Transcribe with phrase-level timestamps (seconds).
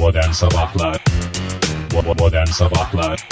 [0.00, 1.04] Modern Sabahlar
[2.18, 3.28] Modern Sabahlar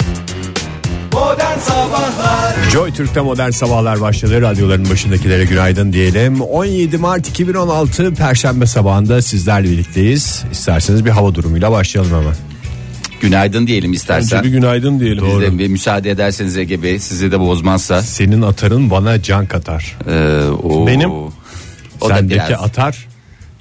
[1.13, 4.41] Modern Sabahlar Joy Türk'te modern sabahlar başladı.
[4.41, 6.41] Radyoların başındakilere günaydın diyelim.
[6.41, 10.43] 17 Mart 2016 Perşembe sabahında sizlerle birlikteyiz.
[10.51, 12.35] İsterseniz bir hava durumuyla başlayalım hemen.
[13.21, 14.39] Günaydın diyelim istersen.
[14.39, 15.25] Önce bir günaydın diyelim.
[15.25, 18.01] Biz de bir müsaade ederseniz Ege Bey sizi de bozmazsa.
[18.01, 19.97] Senin atarın bana can katar.
[20.07, 21.11] Ee, o, Benim?
[21.11, 21.31] o
[22.09, 23.07] da Sendeki biraz atar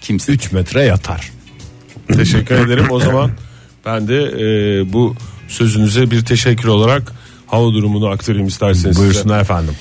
[0.00, 0.32] kimse.
[0.32, 1.38] 3 metre yatar.
[2.16, 2.84] Teşekkür ederim.
[2.90, 3.30] O zaman
[3.86, 5.14] ben de e, bu
[5.48, 7.12] sözünüze bir teşekkür olarak
[7.46, 8.96] hava durumunu aktarayım isterseniz.
[8.96, 9.00] size.
[9.00, 9.74] Buyursunlar efendim.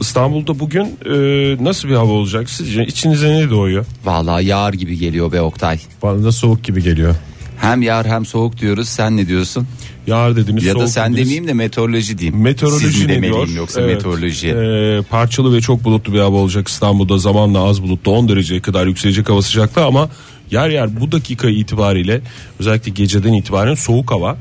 [0.00, 2.84] İstanbul'da bugün e, nasıl bir hava olacak sizce?
[2.86, 3.84] İçinize ne doğuyor?
[4.04, 5.78] Vallahi yağar gibi geliyor be Oktay.
[6.02, 7.14] Bana da soğuk gibi geliyor.
[7.60, 8.88] Hem yağar hem soğuk diyoruz.
[8.88, 9.66] Sen ne diyorsun?
[10.06, 11.18] Yağar dediniz, Ya da soğuk sen dediniz.
[11.26, 12.40] demeyeyim de meteoroloji diyeyim.
[12.42, 13.56] Meteoroloji Siz mi ne demeliyim diyor?
[13.56, 13.94] yoksa Evet.
[13.96, 14.48] meteoroloji.
[14.48, 18.86] Ee, parçalı ve çok bulutlu bir hava olacak İstanbul'da zamanla az bulutlu 10 dereceye kadar
[18.86, 20.08] yükselecek hava sıcaklığı ama
[20.50, 22.20] yer yer bu dakika itibariyle
[22.60, 24.36] özellikle geceden itibaren soğuk hava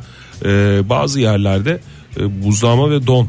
[0.46, 1.80] Ee, bazı yerlerde
[2.20, 3.28] e, buzlama ve don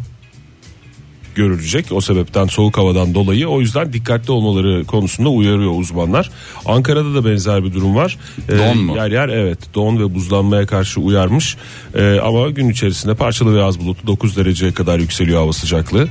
[1.35, 6.31] görülecek o sebepten soğuk havadan dolayı o yüzden dikkatli olmaları konusunda uyarıyor uzmanlar.
[6.67, 8.19] Ankara'da da benzer bir durum var.
[8.49, 8.97] Ee, Don mu?
[8.97, 11.57] Yer yer evet don ve buzlanmaya karşı uyarmış
[11.95, 16.09] Ee, ama gün içerisinde parçalı ve az bulutlu 9 dereceye kadar yükseliyor hava sıcaklığı.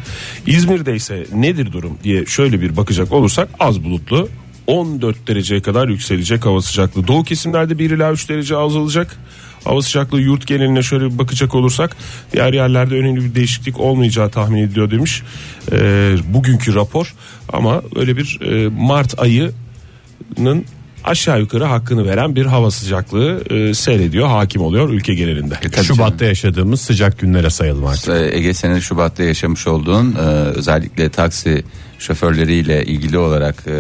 [0.47, 4.30] İzmir'de ise nedir durum diye şöyle bir bakacak olursak az bulutlu
[4.68, 7.08] 14 dereceye kadar yükselecek hava sıcaklığı.
[7.08, 9.18] Doğu kesimlerde 1 ila 3 derece azalacak.
[9.64, 11.98] Hava sıcaklığı yurt geneline şöyle bir bakacak olursak
[12.34, 15.24] diğer yerlerde önemli bir değişiklik olmayacağı tahmin ediliyor demiş
[15.72, 17.14] Ee, bugünkü rapor
[17.54, 20.66] ama öyle bir e, Mart ayının
[21.04, 25.56] aşağı yukarı hakkını veren bir hava sıcaklığı e, seyrediyor hakim oluyor ülke genelinde.
[25.78, 28.10] E, Şubat'ta yaşadığımız sıcak günlere sayalım artık.
[28.10, 31.64] Ee, Ege senin Şubat'ta yaşamış olduğun e, özellikle taksi
[32.00, 33.72] şoförleriyle ilgili olarak e,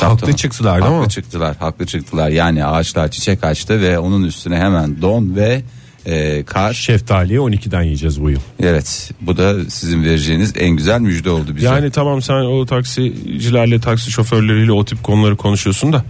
[0.00, 1.10] Haklı çıktılar değil haklı mi?
[1.10, 5.62] çıktılar haklı çıktılar yani ağaçlar çiçek açtı ve onun üstüne hemen don ve
[6.06, 8.40] e, kar Şeftaliyi 12'den yiyeceğiz bu yıl.
[8.62, 13.80] evet bu da sizin vereceğiniz en güzel müjde oldu bize Yani tamam sen o taksicilerle
[13.80, 16.04] taksi şoförleriyle o tip konuları konuşuyorsun da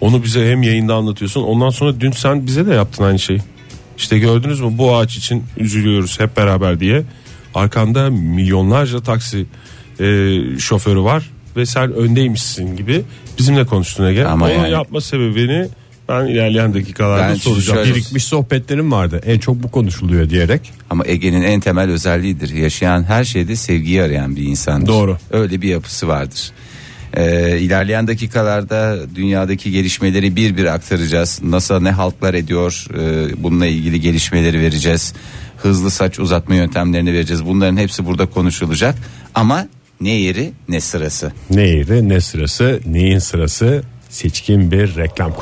[0.00, 1.42] onu bize hem yayında anlatıyorsun.
[1.42, 3.40] Ondan sonra dün sen bize de yaptın aynı şeyi.
[3.98, 7.02] İşte gördünüz mü bu ağaç için üzülüyoruz hep beraber diye.
[7.54, 9.46] Arkanda milyonlarca taksi
[10.00, 13.02] e, şoförü var ve sen öndeymişsin gibi
[13.38, 14.24] bizimle konuştun Ege.
[14.24, 15.68] Ama Onu yani- yapma sebebini
[16.08, 17.78] ben ilerleyen dakikalarda Ben soracağım.
[17.78, 19.20] şöyle- Birikmiş sohbetlerim vardı.
[19.26, 20.72] En çok bu konuşuluyor diyerek.
[20.90, 25.18] ama Ege'nin en temel özelliğidir yaşayan her şeyde sevgiyi arayan bir insandır Doğru.
[25.30, 26.50] öyle bir yapısı vardır
[27.16, 31.40] ee, ilerleyen dakikalarda dünyadaki gelişmeleri bir bir aktaracağız.
[31.42, 35.14] NASA ne haltlar ediyor ee, bununla ilgili gelişmeleri vereceğiz.
[35.62, 37.46] Hızlı saç uzatma yöntemlerini vereceğiz.
[37.46, 38.94] Bunların hepsi burada konuşulacak.
[39.34, 39.66] Ama
[40.00, 41.32] ne yeri ne sırası.
[41.50, 45.32] Ne yeri ne sırası neyin sırası seçkin bir reklam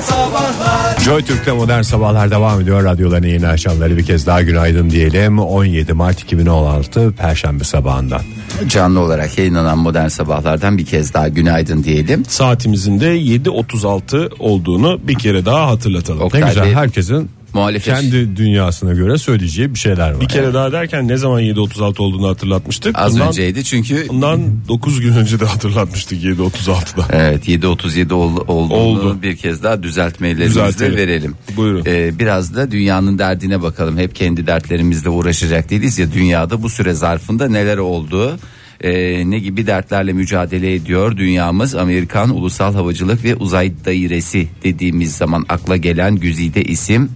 [0.00, 2.84] Sabahlar Joy Türk'te modern sabahlar devam ediyor.
[2.84, 5.38] Radyoların yeni açanları bir kez daha günaydın diyelim.
[5.38, 8.20] 17 Mart 2016 Perşembe sabahından.
[8.68, 12.24] Canlı olarak yayınlanan modern sabahlardan bir kez daha günaydın diyelim.
[12.24, 16.20] Saatimizin de 7.36 olduğunu bir kere daha hatırlatalım.
[16.20, 20.20] Ne Oktay güzel Bey, herkesin muhalefet kendi dünyasına göre söyleyeceği bir şeyler var.
[20.20, 22.98] Bir kere daha derken ne zaman 7.36 olduğunu hatırlatmıştık.
[22.98, 27.06] az Bundan- önceydi çünkü Bundan 9 gün önce de hatırlatmıştık 7.36'da.
[27.12, 29.18] Evet 7.37 ol, olduğunu Oldu.
[29.22, 30.96] bir kez daha düzeltmelerimizi Düzeltelim.
[30.96, 31.34] verelim.
[31.56, 31.82] Buyurun.
[31.86, 33.98] Ee, biraz da dünyanın derdine bakalım.
[33.98, 38.38] Hep kendi dertlerimizle uğraşacak değiliz ya dünyada bu süre zarfında neler oldu?
[38.80, 45.44] Ee, ne gibi dertlerle mücadele ediyor dünyamız Amerikan Ulusal Havacılık ve Uzay Dairesi dediğimiz zaman
[45.48, 47.10] akla gelen güzide isim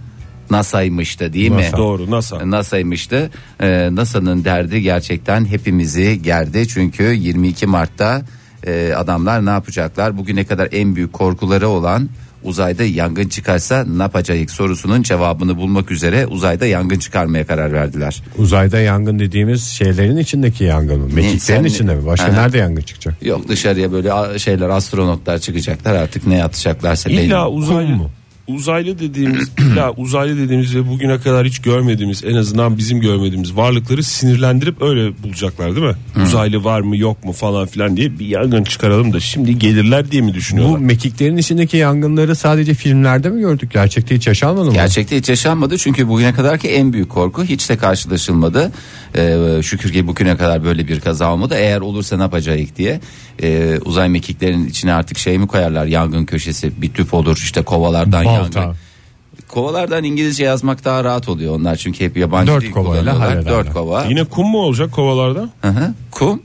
[0.50, 1.62] NASA'ymıştı değil mi?
[1.62, 1.76] NASA.
[1.76, 2.50] Doğru NASA.
[2.50, 3.30] NASA'ymıştı.
[3.60, 6.68] Ee, NASA'nın derdi gerçekten hepimizi gerdi.
[6.68, 8.22] Çünkü 22 Mart'ta
[8.66, 10.16] e, adamlar ne yapacaklar?
[10.16, 12.08] Bugüne kadar en büyük korkuları olan
[12.44, 18.22] uzayda yangın çıkarsa ne yapacağız sorusunun cevabını bulmak üzere uzayda yangın çıkarmaya karar verdiler.
[18.38, 21.08] Uzayda yangın dediğimiz şeylerin içindeki yangın mı?
[21.14, 22.06] Mekiklerin içinde mi?
[22.06, 22.32] Başka Aha.
[22.32, 23.14] nerede yangın çıkacak?
[23.22, 27.10] Yok dışarıya böyle şeyler astronotlar çıkacaklar artık ne atacaklarsa.
[27.10, 28.10] İlla Kum mu?
[28.54, 34.02] Uzaylı dediğimiz illa uzaylı dediğimiz ve bugüne kadar hiç görmediğimiz en azından bizim görmediğimiz varlıkları
[34.02, 36.22] sinirlendirip öyle bulacaklar değil mi?
[36.24, 40.22] Uzaylı var mı yok mu falan filan diye bir yangın çıkaralım da şimdi gelirler diye
[40.22, 40.78] mi Bu düşünüyorlar?
[40.78, 43.70] mekiklerin içindeki yangınları sadece filmlerde mi gördük?
[43.72, 44.72] Gerçekte hiç yaşanmadı mı?
[44.72, 48.72] Gerçekte hiç yaşanmadı çünkü bugüne kadarki en büyük korku hiç de karşılaşılmadı.
[49.16, 51.54] Ee, şükür ki bugüne kadar böyle bir kaza olmadı.
[51.58, 53.00] Eğer olursa ne yapacağız diye
[53.42, 58.24] Ee, uzay mekiklerin içine artık şey mi koyarlar yangın köşesi bir tüp olur işte kovalardan
[58.24, 58.60] Balta.
[58.60, 58.76] yangın.
[59.48, 63.28] Kovalardan İngilizce yazmak daha rahat oluyor onlar çünkü hep yabancı Dört dil kovayla kullanıyorlar.
[63.36, 63.64] hallederler.
[63.64, 64.04] Dört kova.
[64.04, 65.48] Yine kum mu olacak kovalarda?
[65.62, 65.94] Hı hı.
[66.10, 66.42] Kum.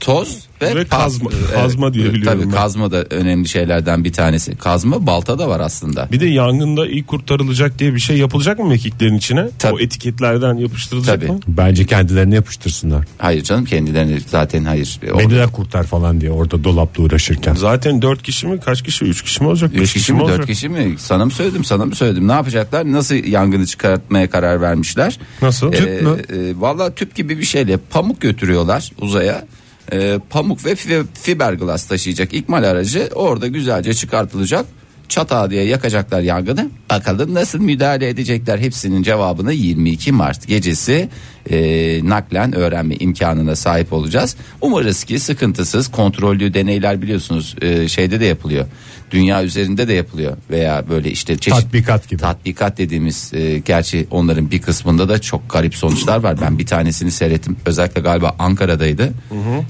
[0.00, 2.56] Toz ve, Ve kazma- Evet, kazma diye biliyorum Tabii ben.
[2.58, 4.56] kazma da önemli şeylerden bir tanesi.
[4.56, 6.08] Kazma balta da var aslında.
[6.12, 9.48] Bir de yangında ilk kurtarılacak diye bir şey yapılacak mı mekiklerin içine?
[9.58, 9.74] Tabii.
[9.74, 11.32] O etiketlerden yapıştırılacak Tabii.
[11.32, 11.40] mı?
[11.48, 13.04] Bence kendilerini yapıştırsınlar.
[13.18, 15.00] Hayır canım kendilerini zaten hayır.
[15.02, 17.54] E, Beni de kurtar falan diye orada dolapta uğraşırken.
[17.54, 19.70] Zaten 4 kişi mi kaç kişi 3 kişi mi olacak?
[19.74, 20.38] 3 Beş kişi mi olacak?
[20.38, 20.94] 4 kişi mi?
[20.98, 22.28] Sana mı söyledim sana mı söyledim?
[22.28, 22.92] Ne yapacaklar?
[22.92, 25.18] Nasıl yangını çıkartmaya karar vermişler?
[25.42, 25.72] Nasıl?
[25.72, 26.16] Tüp mü?
[26.38, 29.44] E, Valla tüp gibi bir şeyle pamuk götürüyorlar uzaya.
[29.92, 34.66] E, pamuk ve fi- fiberglass taşıyacak ikmal aracı orada güzelce çıkartılacak.
[35.08, 36.70] Çatağı diye yakacaklar yangını.
[36.90, 38.58] Bakalım nasıl müdahale edecekler.
[38.58, 41.08] Hepsinin cevabını 22 Mart gecesi
[41.50, 44.36] e, naklen öğrenme imkanına sahip olacağız.
[44.60, 48.66] Umarız ki sıkıntısız kontrollü deneyler biliyorsunuz e, şeyde de yapılıyor.
[49.10, 52.20] Dünya üzerinde de yapılıyor veya böyle işte çeşitli Tatbikat gibi.
[52.20, 56.40] tatbikat dediğimiz e, gerçi onların bir kısmında da çok garip sonuçlar var.
[56.40, 57.56] Ben bir tanesini seyrettim.
[57.66, 59.12] Özellikle galiba Ankara'daydı.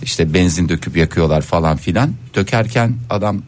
[0.03, 2.13] İşte benzin döküp yakıyorlar falan filan.
[2.35, 3.43] Dökerken adam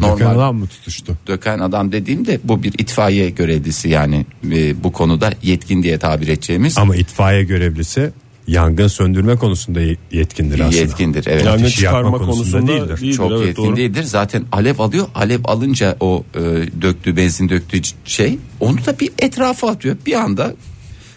[0.00, 1.16] normal Döken adam mı tutuştu?
[1.26, 6.78] döken adam dediğimde bu bir itfaiye görevlisi yani e, bu konuda yetkin diye tabir edeceğimiz
[6.78, 8.10] Ama itfaiye görevlisi
[8.46, 10.76] yangın söndürme konusunda ye- yetkindir aslında.
[10.76, 11.24] yetkindir.
[11.28, 11.44] Evet.
[11.44, 13.00] Yangın Ateşi çıkarma konusunda konusunda değildir.
[13.02, 13.16] değildir.
[13.16, 13.76] çok evet, yetkin doğru.
[13.76, 14.02] değildir.
[14.02, 15.06] Zaten alev alıyor.
[15.14, 16.40] Alev alınca o e,
[16.82, 19.96] döktüğü benzin döktüğü şey onu da bir etrafa atıyor.
[20.06, 20.54] Bir anda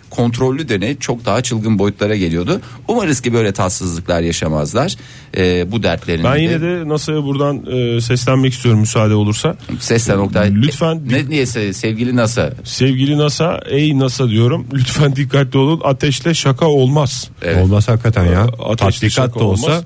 [0.09, 2.61] kontrollü deney çok daha çılgın boyutlara geliyordu.
[2.87, 4.95] Umarız ki böyle tatsızlıklar yaşamazlar.
[5.37, 9.55] E, bu dertlerini Ben yine de NASA'ya buradan e, seslenmek istiyorum müsaade olursa.
[9.79, 10.55] seslen Oktay.
[10.55, 14.67] Lütfen ne niyeyse sevgili NASA sevgili NASA, ey NASA diyorum.
[14.73, 15.81] Lütfen dikkatli olun.
[15.83, 17.29] Ateşle şaka olmaz.
[17.41, 17.63] Evet.
[17.63, 18.41] Olmaz hakikaten ya.
[18.41, 19.83] Ateşle Tatbikat şaka da olsa olmaz.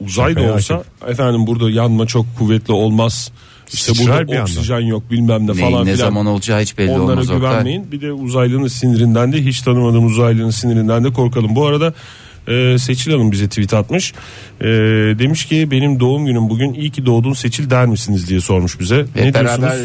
[0.00, 3.32] Uzay da olsa efendim burada yanma çok kuvvetli olmaz.
[3.72, 4.42] İşte bir burada anda.
[4.42, 6.06] oksijen yok bilmem ne Neyin falan ne filan.
[6.06, 7.38] zaman olacağı hiç belli Onlara olmaz Oktay.
[7.50, 7.92] güvenmeyin.
[7.92, 11.54] Bir de uzaylının sinirinden de hiç tanımadığımız uzaylının sinirinden de korkalım.
[11.56, 11.94] Bu arada
[12.48, 14.12] e, Seçil Hanım bize tweet atmış.
[14.60, 14.64] E,
[15.18, 18.96] demiş ki benim doğum günüm bugün iyi ki doğdun Seçil der misiniz diye sormuş bize.
[19.14, 19.76] Hep ne beraber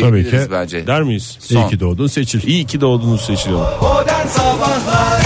[0.00, 0.36] Tabii ki.
[0.52, 0.86] bence.
[0.86, 1.36] Der miyiz?
[1.40, 1.56] Son.
[1.60, 2.42] iyi ki doğdun seçil.
[2.48, 3.60] İyi ki doğdunuz Seçil Hanım.
[3.82, 5.20] Modern Sabahlar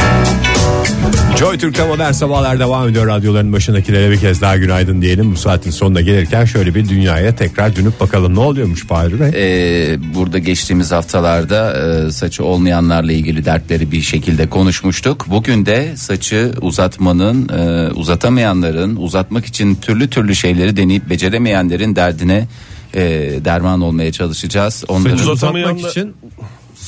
[1.39, 3.07] Joy Türk'te modern sabahlar devam ediyor.
[3.07, 5.33] Radyoların başındakilere bir kez daha günaydın diyelim.
[5.33, 9.29] Bu saatin sonuna gelirken şöyle bir dünyaya tekrar dönüp bakalım ne oluyormuş Fahri Bey.
[9.35, 11.77] Ee, burada geçtiğimiz haftalarda
[12.09, 15.27] e, saçı olmayanlarla ilgili dertleri bir şekilde konuşmuştuk.
[15.31, 22.49] Bugün de saçı uzatmanın, e, uzatamayanların, uzatmak için türlü türlü şeyleri deneyip beceremeyenlerin derdine
[22.95, 23.01] e,
[23.45, 24.85] derman olmaya çalışacağız.
[24.89, 26.15] Onların Saçı uzatamayanlar- uzatmak için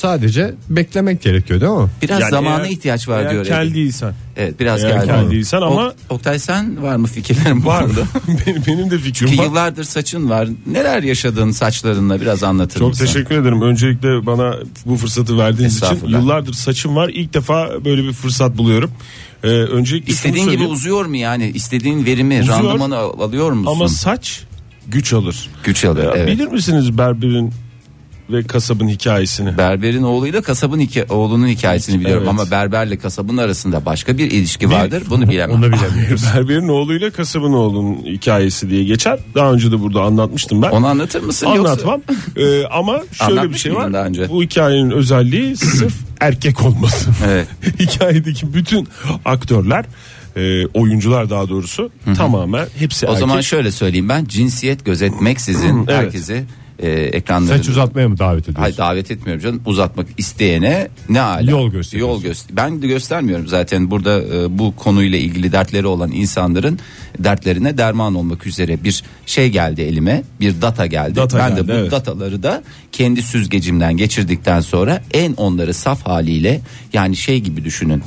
[0.02, 1.88] sadece beklemek gerekiyor değil mi?
[2.02, 3.46] biraz Yani zamana eğer- ihtiyaç var eğer diyor.
[3.46, 4.14] kel değilsen.
[4.36, 5.06] Evet biraz Eğer geldi.
[5.06, 7.84] kel değilsen ama- Ok- Oktay sen var mı fikirlerin bu Var.
[7.84, 8.00] konuda?
[8.46, 9.44] benim, benim de fikrim Ki var.
[9.44, 10.48] yıllardır saçın var.
[10.66, 13.06] Neler yaşadın saçlarınla biraz anlatır Çok mısın?
[13.06, 13.62] teşekkür ederim.
[13.62, 14.54] Öncelikle bana
[14.86, 16.20] bu fırsatı verdiğiniz için Estağfurullah.
[16.20, 17.08] yıllardır saçım var.
[17.14, 18.90] İlk defa böyle bir fırsat buluyorum.
[19.44, 20.72] Ee, öncelikle şunu İstediğin gibi söyleyeyim.
[20.72, 21.50] uzuyor mu yani?
[21.54, 22.58] İstediğin verimi, Uzuyor.
[22.58, 23.72] randımanı al- alıyor musun?
[23.72, 24.44] ama saç
[24.88, 25.48] güç alır.
[25.64, 26.16] Güç alıyor.
[26.16, 26.28] Ya, evet.
[26.28, 27.52] Bilir misiniz berberin
[28.32, 29.58] ve kasabın hikayesini?
[29.58, 32.40] Berberin oğluyla kasabın hika- oğlunun hikayesini biliyorum Evet.
[32.40, 35.02] ama berberle kasabın arasında başka bir ilişki vardır.
[35.10, 35.56] Bunu bilemem.
[35.56, 36.24] Onu bilemiyoruz.
[36.36, 39.18] Berberin oğluyla kasabın oğlunun hikayesi diye geçer.
[39.34, 40.70] Daha önce de burada anlatmıştım ben.
[40.70, 41.46] Onu anlatır mısın?
[41.46, 42.02] Anlatmam.
[42.36, 44.08] Ee, ama şöyle bir Anlatmış şey mıydın daha var.
[44.08, 44.28] önce?
[44.28, 47.10] Bu hikayenin özelliği sırf erkek olması.
[47.26, 47.46] Evet.
[47.80, 48.88] Hikayedeki bütün
[49.24, 49.84] aktörler,
[50.36, 53.20] e, oyuncular daha doğrusu tamamen hepsi O erkek.
[53.20, 55.88] zaman şöyle söyleyeyim ben cinsiyet gözetmeksizin Evet.
[55.98, 56.44] herkesi
[56.82, 58.62] e, ekranlarında Saç uzatmaya mı davet ediyorsun?
[58.62, 59.62] Hayır davet etmiyorum canım.
[59.66, 61.50] Uzatmak isteyene ne ala.
[61.50, 62.14] Yol gösteriyorsun.
[62.14, 62.56] Yol göster.
[62.56, 66.78] Ben de göstermiyorum zaten burada e, bu konuyla ilgili dertleri olan insanların
[67.18, 70.22] dertlerine derman olmak üzere bir şey geldi elime.
[70.40, 71.16] Bir data geldi.
[71.16, 71.90] Data ben de geldi, bu evet.
[71.90, 76.60] dataları da kendi süzgecimden geçirdikten sonra en onları saf haliyle
[76.92, 78.02] yani şey gibi düşünün.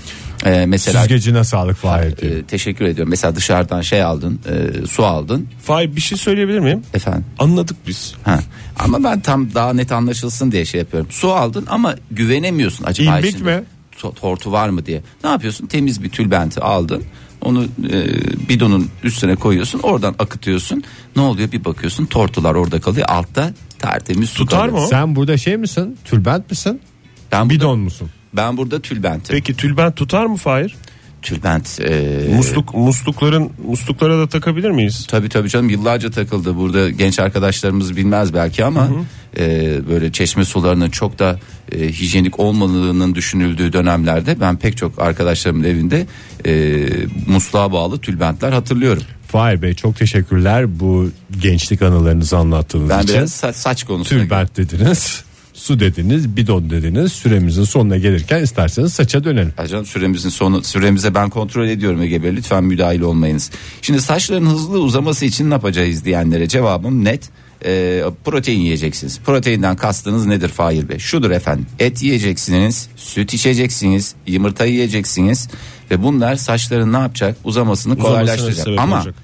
[0.45, 2.31] E, mesela Süzgecine sağlık Fahir diye.
[2.31, 3.09] e, teşekkür ediyorum.
[3.09, 4.39] Mesela dışarıdan şey aldın,
[4.83, 6.81] e, su aldın Fay bir şey söyleyebilir miyim?
[6.93, 7.25] efendim.
[7.39, 8.13] Anladık biz.
[8.23, 8.39] Ha.
[8.79, 11.09] Ama ben tam daha net anlaşılsın diye şey yapıyorum.
[11.11, 12.85] Su aldın ama güvenemiyorsun.
[12.85, 13.63] Acaba İlmik içinde mi?
[14.01, 15.01] to- Tortu var mı diye.
[15.23, 15.65] Ne yapıyorsun?
[15.67, 17.03] Temiz bir tülbenti aldın.
[17.41, 18.03] Onu e,
[18.49, 19.79] bidonun üstüne koyuyorsun.
[19.79, 20.83] Oradan akıtıyorsun.
[21.15, 21.51] Ne oluyor?
[21.51, 23.07] Bir bakıyorsun tortular orada kalıyor.
[23.09, 24.77] Altta tertemiz su Tutar kalıyor.
[24.77, 24.87] mı o?
[24.87, 25.97] Sen burada şey misin?
[26.05, 26.81] Tülbent misin?
[27.31, 28.09] Ben burada, Bidon musun?
[28.37, 29.35] Ben burada tülbentim.
[29.35, 30.75] Peki tülbent tutar mı Fahir?
[31.21, 31.79] Tülbent.
[31.81, 35.05] E, Musluk muslukların musluklara da takabilir miyiz?
[35.09, 36.55] Tabii tabii canım yıllarca takıldı.
[36.55, 38.89] Burada genç arkadaşlarımız bilmez belki ama
[39.37, 39.41] e,
[39.89, 41.39] böyle çeşme sularının çok da
[41.71, 46.05] e, hijyenik olmadığının düşünüldüğü dönemlerde ben pek çok arkadaşlarımın evinde
[46.45, 46.85] e,
[47.27, 49.03] musluğa bağlı tülbentler hatırlıyorum.
[49.27, 51.09] Fahir Bey çok teşekkürler bu
[51.41, 53.15] gençlik anılarınızı anlattığınız Ben için.
[53.15, 55.23] biraz sa- saç konusuna Tülbent dediniz.
[55.55, 57.11] Su dediniz, bidon dediniz.
[57.11, 59.53] Süremizin sonuna gelirken isterseniz saça dönelim.
[59.57, 63.51] Acan süremizin sonu süremize ben kontrol ediyorum Ege Bey lütfen müdahil olmayınız.
[63.81, 67.29] Şimdi saçların hızlı uzaması için ne yapacağız diyenlere cevabım net.
[67.65, 69.19] Ee, protein yiyeceksiniz.
[69.19, 70.99] Proteinden kastınız nedir Fahir Bey?
[70.99, 71.65] Şudur efendim.
[71.79, 75.49] Et yiyeceksiniz, süt içeceksiniz, yumurta yiyeceksiniz
[75.91, 77.37] ve bunlar saçların ne yapacak?
[77.43, 78.79] Uzamasını Uzamasına kolaylaştıracak.
[78.79, 79.15] Ama olacak.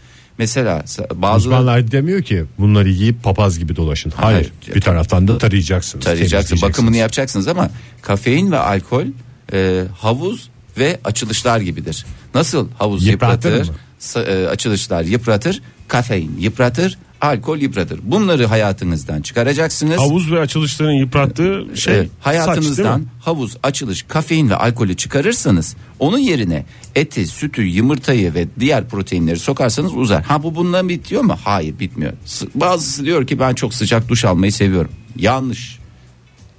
[0.42, 4.14] Mesela sa- bazı Uzmanlar demiyor ki bunları yiyip papaz gibi dolaşın.
[4.16, 4.52] Hayır.
[4.66, 4.76] Hayır.
[4.76, 6.06] Bir taraftan da tarayacaksınız.
[6.06, 6.62] tarayacaksın, temizleyeceksiniz.
[6.64, 7.70] bakımını yapacaksınız ama
[8.02, 9.06] kafein ve alkol
[9.54, 12.06] e, havuz ve açılışlar gibidir.
[12.36, 13.78] Nasıl havuz Yıpratır yıpratır, mı?
[14.02, 18.00] sa- e, açılışlar yıpratır, kafein yıpratır, alkol yıpratır.
[18.04, 19.98] Bunları hayatınızdan çıkaracaksınız.
[19.98, 23.06] Havuz ve açılışların yıprattığı şey Evet, saç hayatınızdan mi?
[23.22, 29.96] havuz, açılış, kafein ve alkolü çıkarırsanız onun yerine eti, sütü, yumurtayı ve diğer proteinleri sokarsanız
[29.96, 30.24] uzar.
[30.24, 31.36] Ha bu bundan bitiyor mu?
[31.44, 32.14] Hayır bitmiyor.
[32.56, 34.92] Bazısı diyor ki ben çok sıcak duş almayı seviyorum.
[35.18, 35.81] Yanlış.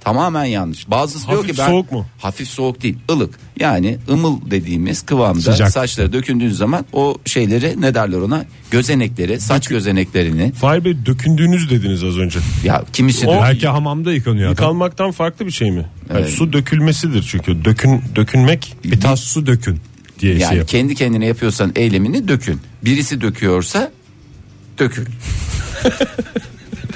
[0.03, 0.89] Tamamen yanlış.
[0.89, 2.05] Bazısı diyor Hafif ki ben soğuk mu?
[2.17, 3.39] hafif soğuk değil, ılık.
[3.59, 5.71] Yani ımıl dediğimiz kıvamda Sıcak.
[5.71, 8.45] saçları dökündüğün zaman o şeyleri ne derler ona?
[8.71, 12.39] Gözenekleri, saç gözeneklerini Fahir Bey dökündüğünüz dediniz az önce.
[12.63, 14.51] ya kimisi O- de- Belki hamamda yıkanıyor adam.
[14.51, 15.85] Yıkanmaktan farklı bir şey mi?
[16.09, 16.29] Yani Evet.
[16.29, 17.65] su dökülmesidir çünkü.
[17.65, 19.79] Dökün dökünmek Bir tas su dökün
[20.19, 20.67] diye Yani şey yap.
[20.67, 22.59] kendi kendine yapıyorsan eylemini dökün.
[22.85, 23.91] Birisi döküyorsa
[24.79, 25.07] dökün.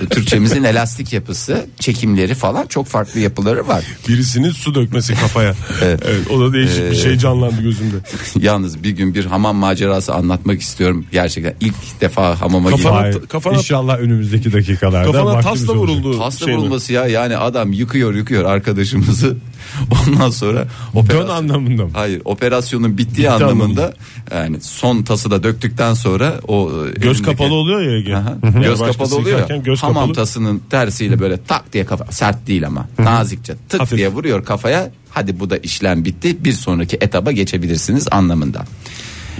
[0.10, 3.84] Türkçemizin elastik yapısı, çekimleri falan çok farklı yapıları var.
[4.08, 5.56] birisinin su dökmesi kafaya.
[5.82, 6.02] evet.
[6.32, 7.96] o da değişik bir şey canlandı gözümde.
[8.46, 11.06] Yalnız bir gün bir hamam macerası anlatmak istiyorum.
[11.12, 13.24] Gerçekten ilk defa hamama Kafana- girdim.
[13.30, 16.20] Kafana- İnşallah önümüzdeki dakikalarda Kafana tasla vuruldu.
[16.20, 16.60] Hasta şey mi?
[16.62, 19.38] vurulması ya yani adam yıkıyor yıkıyor arkadaşımızı.
[20.08, 20.68] Ondan sonra Dön
[21.00, 21.92] operasyon, anlamında mı?
[21.94, 23.94] Hayır operasyonun bittiği Bitti anlamında
[24.32, 28.16] yani son tası da döktükten sonra o e, Göz elindeki- kapalı oluyor ya Ege.
[28.16, 28.38] Aha.
[28.64, 29.50] Göz kapalı oluyor.
[29.50, 30.14] Göz Hamam kapalı.
[30.14, 33.98] tasının tersiyle böyle tak diye kafa sert değil ama nazikçe tık Hafif.
[33.98, 34.90] diye vuruyor kafaya.
[35.10, 36.44] Hadi bu da işlem bitti.
[36.46, 38.66] Bir sonraki etaba geçebilirsiniz anlamında.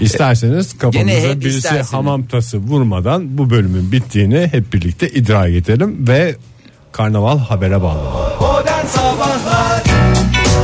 [0.00, 1.92] İsterseniz Gene kafamıza hep birisi isterseniz.
[1.92, 6.36] hamam tası vurmadan bu bölümün bittiğini hep birlikte idrak edelim ve
[6.92, 8.40] karnaval habere bağlanalım.
[8.40, 9.82] Modern Sabahlar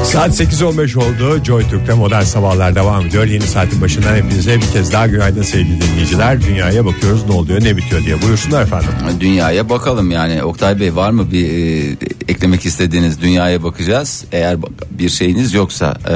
[0.05, 1.45] Saat 8.15 oldu.
[1.45, 3.25] Joy Türk'te modern sabahlar devam ediyor.
[3.27, 6.43] Yeni saatin başından hepinize bir kez daha günaydın sevgili dinleyiciler.
[6.43, 8.23] Dünyaya bakıyoruz ne oluyor ne bitiyor diye.
[8.23, 8.89] Buyursunlar efendim.
[9.21, 11.97] Dünyaya bakalım yani Oktay Bey var mı bir e,
[12.29, 14.25] eklemek istediğiniz dünyaya bakacağız.
[14.33, 14.57] Eğer
[14.91, 16.15] bir şeyiniz yoksa e,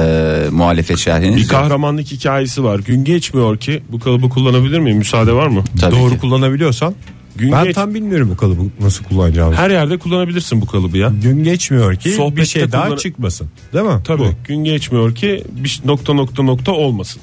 [0.51, 1.51] muhalefet şerhiniz Bir yok.
[1.51, 2.79] kahramanlık hikayesi var.
[2.79, 4.97] Gün geçmiyor ki bu kalıbı kullanabilir miyim?
[4.97, 5.63] Müsaade var mı?
[5.81, 6.17] Tabii Doğru ki.
[6.19, 6.93] kullanabiliyorsan.
[7.39, 9.55] Gün ben geç- tam bilmiyorum bu kalıbı nasıl kullanacağımı.
[9.55, 11.11] Her yerde kullanabilirsin bu kalıbı ya.
[11.23, 13.47] Gün geçmiyor ki Sohbette bir şey daha kullan- çıkmasın.
[13.73, 13.99] Değil mi?
[14.03, 14.31] Tabii Bu.
[14.47, 17.21] gün geçmiyor ki bir nokta nokta nokta olmasın.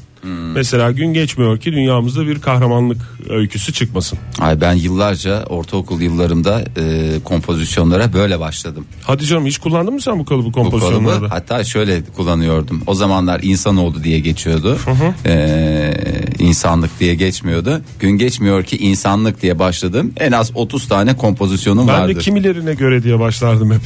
[0.54, 2.99] Mesela gün geçmiyor ki dünyamızda bir kahramanlık
[3.30, 4.18] öyküsü çıkmasın.
[4.40, 8.85] Ay ben yıllarca ortaokul yıllarımda e, kompozisyonlara böyle başladım.
[9.02, 11.30] Hadi canım hiç kullandın mı sen bu kalıbı Bu kalıbı kompozisyonlarda?
[11.30, 12.82] hatta şöyle kullanıyordum.
[12.87, 14.78] O zamanlar insanoğlu diye geçiyordu.
[15.26, 15.94] Ee,
[16.38, 17.80] insanlık diye geçmiyordu.
[18.00, 20.12] Gün geçmiyor ki insanlık diye başladım.
[20.16, 22.14] En az 30 tane kompozisyonum Ben vardı.
[22.14, 23.80] de kimilerine göre diye başlardım hep.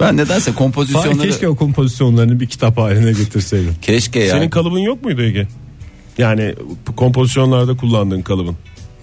[0.00, 3.72] Ben nedense Hayır, kompozisyonları keşke o kompozisyonlarını bir kitap haline getirseydin.
[3.82, 4.30] keşke ya.
[4.30, 5.48] Senin kalıbın yok muydu Ege?
[6.18, 6.54] Yani
[6.96, 8.56] kompozisyonlarda kullandığın kalıbın.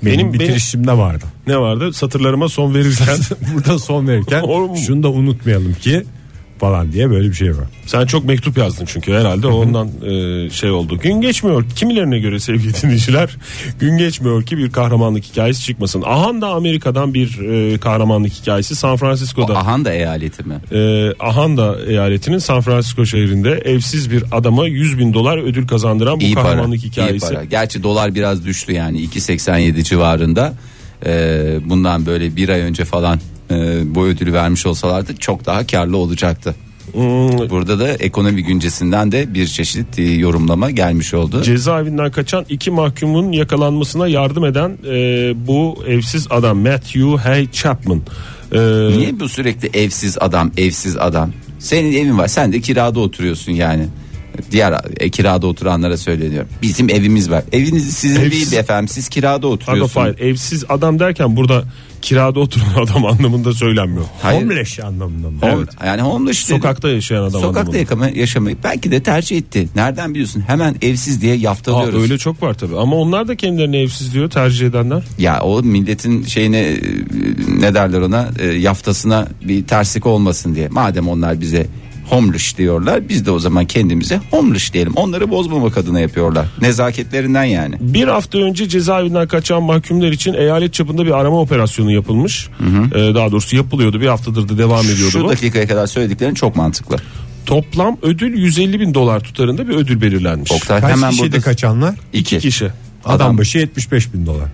[0.03, 1.25] Benim, Benim, benim bitirişimde vardı.
[1.48, 1.93] ne vardı?
[1.93, 3.17] Satırlarıma son verirken
[3.53, 4.43] Burada son verirken
[4.88, 6.03] şunu da unutmayalım ki
[6.59, 7.65] falan diye böyle bir şey var.
[7.85, 10.99] sen çok mektup yazdın çünkü herhalde ondan e, şey oldu.
[10.99, 13.37] Gün geçmiyor kimilerine göre sevgili dinleyiciler
[13.79, 16.03] gün geçmiyor ki bir kahramanlık hikayesi çıkmasın.
[16.05, 19.57] Ahan da Amerika'dan bir e, kahramanlık hikayesi San O Francisco'da.
[19.57, 20.55] Ahanda eyaleti mi?
[20.71, 26.23] e, Ahanda eyaletinin San Francisco şehrinde evsiz bir adama 100 bin dolar ödül kazandıran bu
[26.23, 26.43] İyi para.
[26.43, 27.27] kahramanlık iyi hikayesi.
[27.33, 27.43] para.
[27.43, 30.53] Gerçi dolar biraz düştü yani 2.87 civarında.
[31.05, 33.19] Ee, bundan böyle bir ay önce falan
[33.51, 33.55] e,
[33.95, 36.55] bu ödülü vermiş olsalardı çok daha karlı olacaktı.
[36.93, 41.41] Hmm, Burada da ekonomi güncesinden de bir çeşit e, yorumlama gelmiş oldu.
[41.43, 44.93] cezaevinden kaçan iki mahkumun yakalanmasına yardım eden e,
[45.47, 48.01] bu evsiz adam Matthew Hay Chapman.
[48.51, 48.59] E,
[48.97, 51.31] Niye bu sürekli evsiz adam, evsiz adam?
[51.59, 53.85] Senin evin var, sen de kirada oturuyorsun yani.
[54.51, 56.50] Diğer e, kirada oturanlara söyleniyorum.
[56.62, 57.43] Bizim evimiz var.
[57.51, 58.88] Eviniz sizin Evsiz- değil efendim.
[58.88, 59.96] Siz kirada Pardon, oturuyorsunuz.
[59.96, 61.63] hayır, evsiz adam derken burada
[62.01, 64.05] kirada oturan adam anlamında söylenmiyor.
[64.22, 64.41] Hayır.
[64.41, 65.38] Homeless anlamında mı?
[65.41, 66.55] Home- Yani homeless dedi.
[66.58, 67.77] Sokakta yaşayan adam Sokakta anlamında.
[67.77, 69.69] yakama, yaşamayı belki de tercih etti.
[69.75, 70.43] Nereden biliyorsun?
[70.48, 72.01] Hemen evsiz diye Aa, yaftalıyoruz.
[72.01, 75.03] öyle çok var tabii ama onlar da kendilerini evsiz diyor tercih edenler.
[75.17, 76.79] Ya o milletin şeyine e,
[77.60, 80.67] ne derler ona e, yaftasına bir terslik olmasın diye.
[80.67, 81.67] Madem onlar bize
[82.09, 83.09] homeless diyorlar.
[83.09, 84.93] Biz de o zaman kendimize homeless diyelim.
[84.95, 86.45] Onları bozmamak adına yapıyorlar.
[86.61, 87.75] Nezaketlerinden yani.
[87.79, 92.47] Bir hafta önce cezaevinden kaçan mahkumlar için eyalet çapında bir arama operasyonu yapılmış.
[92.95, 94.01] Ee, daha doğrusu yapılıyordu.
[94.01, 95.29] Bir haftadır da devam ediyordu Şu bu.
[95.29, 96.97] dakikaya kadar söylediklerin çok mantıklı.
[97.45, 100.51] Toplam ödül 150 bin dolar tutarında bir ödül belirlenmiş.
[100.51, 101.95] Oktay Kaç hemen kişiydi burada kaçanlar?
[102.13, 102.39] iki.
[102.39, 102.65] kişi.
[103.05, 104.47] Adam, Adam- başı 75 bin dolar.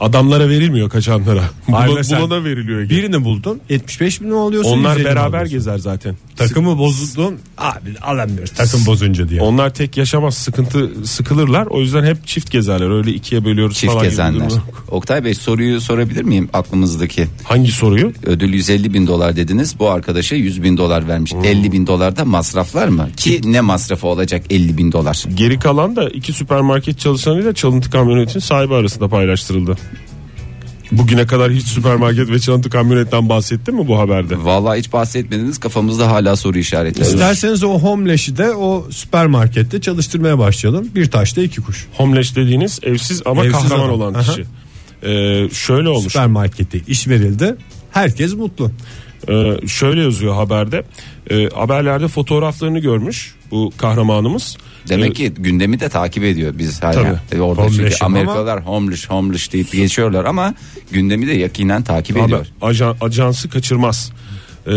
[0.00, 1.42] Adamlara verilmiyor kaçanlara.
[1.70, 2.80] Hayır, Bula, mesela bulana veriliyor.
[2.80, 2.96] Ege.
[2.96, 4.70] Birini buldun 75 bin oluyorsun.
[4.70, 5.50] Onlar 150 bin beraber oluyorsun.
[5.58, 6.16] gezer zaten.
[6.36, 9.40] Takımı bozdun abi alamıyoruz takım bozunca diye.
[9.40, 11.66] Onlar tek yaşamaz sıkıntı sıkılırlar.
[11.66, 12.96] O yüzden hep çift gezerler.
[12.98, 14.50] Öyle ikiye bölüyoruz Çift falan gibi gezenler.
[14.50, 14.62] durum.
[14.90, 17.26] Oktay Bey soruyu sorabilir miyim aklımızdaki?
[17.44, 18.12] Hangi soruyu?
[18.26, 19.78] Ödül 150 bin dolar dediniz.
[19.78, 21.32] Bu arkadaşa 100 bin dolar vermiş.
[21.32, 21.44] Hmm.
[21.44, 23.08] 50 bin dolar da masraflar mı?
[23.16, 25.24] Ki ne masrafı olacak 50 bin dolar?
[25.34, 29.76] Geri kalan da iki süpermarket çalışanıyla çalıntı kamyonetin sahibi arasında paylaştırıldı.
[30.92, 34.44] Bugüne kadar hiç süpermarket ve çalıntı kamyonetten bahsetti mi bu haberde?
[34.44, 37.08] Vallahi hiç bahsetmediniz kafamızda hala soru işaretleri.
[37.08, 40.88] İsterseniz o homeless'i de o süpermarkette çalıştırmaya başlayalım.
[40.94, 41.86] Bir taşta iki kuş.
[41.96, 43.90] Homeless dediğiniz evsiz ama Evsiz kahraman adam.
[44.00, 44.22] olan Aha.
[44.22, 44.44] kişi.
[45.02, 46.12] Ee, şöyle olmuş.
[46.12, 47.56] Süpermarkette iş verildi.
[47.90, 48.70] Herkes mutlu.
[49.28, 50.82] Ee, şöyle yazıyor haberde.
[51.30, 54.56] Ee, haberlerde fotoğraflarını görmüş bu kahramanımız.
[54.88, 56.92] Demek Ee, ki gündemi de takip ediyor biz hala.
[56.92, 57.38] Tabii.
[57.38, 60.54] E, Orada çünkü Homeless'im ama- Amerikalılar homeless homeless deyip geçiyorlar ama
[60.90, 62.30] gündemi de yakinen takip ediyor.
[62.38, 64.12] haber, ajan, ajansı kaçırmaz.
[64.66, 64.70] Ee,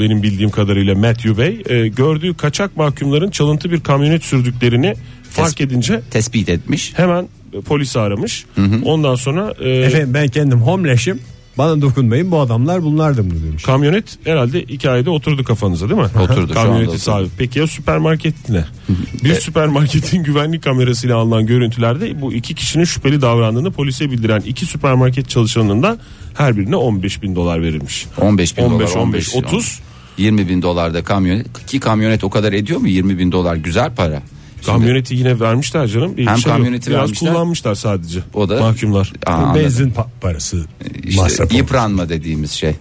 [0.00, 4.94] benim bildiğim kadarıyla Matthew Bey e, gördüğü kaçak mahkumların çalıntı bir kamyonet sürdüklerini
[5.30, 6.92] fark edince Tespit etmiş.
[6.96, 8.44] hemen e, polisi aramış.
[8.84, 11.20] Ondan sonra e, Efendim ben kendim homeless'im.
[11.58, 13.62] Bana dokunmayın bu adamlar bunlardır mı demiş.
[13.62, 16.06] kamyonet herhalde hikayede oturdu kafanıza değil mi?
[16.06, 17.28] Oturdu, şu anda Kamyoneti sahibi.
[17.38, 18.64] Peki ya süpermarket ne?
[19.24, 25.28] Bir süpermarketin güvenlik kamerasıyla alınan görüntülerde bu iki kişinin şüpheli davrandığını polise bildiren iki süpermarket
[25.28, 25.98] çalışanının da
[26.34, 28.06] her birine 15 bin dolar verilmiş.
[28.20, 29.80] 15 bin 15, dolar 15, 30.
[30.18, 33.94] 20 bin dolar da kamyonet ki kamyonet o kadar ediyor mu 20 bin dolar güzel
[33.94, 34.22] para.
[34.56, 36.16] Şimdi Kamyoneti yine vermişler canım.
[36.16, 36.58] Bir Hem şey yok.
[36.58, 37.32] kamyoneti Biraz vermişler.
[37.32, 38.20] kullanmışlar sadece.
[38.34, 39.12] O da- mahkumlar.
[39.26, 39.54] Aa.
[39.54, 40.64] Benzin pa- parası
[41.04, 41.56] İşte masrafı.
[41.56, 42.74] yıpranma dediğimiz şey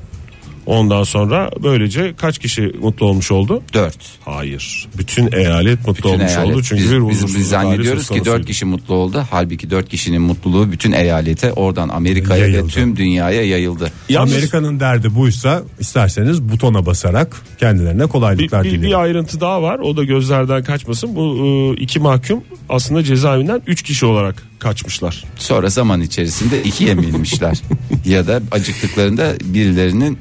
[0.66, 3.62] Ondan sonra böylece kaç kişi mutlu olmuş oldu?
[3.74, 3.98] 4.
[4.26, 4.88] Hayır.
[4.98, 6.54] Bütün eyalet mutlu Bütün olmuş eyalet.
[6.56, 6.64] oldu.
[6.64, 8.46] Çünkü biz, bir biz, huzursuzluk biz zannediyoruz ki 4 konusuydu.
[8.48, 9.24] kişi mutlu oldu.
[9.32, 13.92] Halbuki 4 kişinin mutluluğu bütün eyalete oradan Amerika'ya ve tüm dünyaya yayıldı.
[14.10, 18.84] Yalnız- Amerika'nın derdi buysa isterseniz butona basarak kendilerine Bir, kolaylıklar bir, dileyin.
[18.84, 19.80] bir ayrıntı daha var.
[19.80, 21.16] O da gözlerden kaçmasın.
[21.16, 21.36] Bu
[21.78, 25.24] e, iki mahkum aslında cezaevinden 3 kişi olarak kaçmışlar.
[25.38, 27.62] Sonra zaman içerisinde ikiye mi inmişler?
[28.06, 30.18] ya da acıktıklarında birilerinin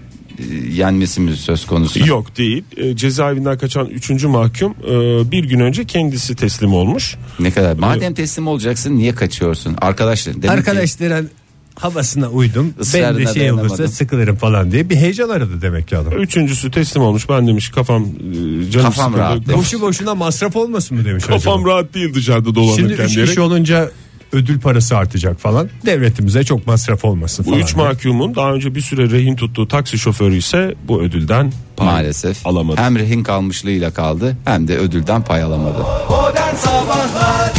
[0.73, 2.09] yenmesi mi söz konusu?
[2.09, 2.64] Yok değil.
[2.77, 4.11] E, cezaevinden kaçan 3.
[4.25, 7.16] mahkum e, bir gün önce kendisi teslim olmuş.
[7.40, 7.77] Ne kadar?
[7.77, 9.77] Madem teslim olacaksın niye kaçıyorsun?
[9.81, 10.35] Arkadaşlar.
[10.35, 11.29] demek Arkadaşların
[11.75, 12.75] havasına uydum.
[12.94, 16.12] Ben de şey olursa sıkılırım falan diye bir heyecan aradı demek ki adam.
[16.23, 17.29] Üçüncüsü teslim olmuş.
[17.29, 19.18] Ben demiş kafam e, canım Kafam sıkıldı.
[19.18, 19.55] rahat.
[19.59, 21.70] Boşu boşuna masraf olmasın mı demiş Kafam acaba?
[21.70, 23.29] rahat değil dışarıda Şimdi dolanırken üç diyerek.
[23.29, 23.90] kişi olunca
[24.35, 25.68] ödül parası artacak falan.
[25.87, 27.62] Devletimize çok masraf olmasın Bu falan.
[27.62, 32.47] üç mahkumun daha önce bir süre rehin tuttuğu taksi şoförü ise bu ödülden pay Maalesef.
[32.47, 32.81] alamadı.
[32.81, 35.79] Hem rehin kalmışlığıyla kaldı hem de ödülden pay alamadı.
[36.11, 37.53] Modern Sabahlar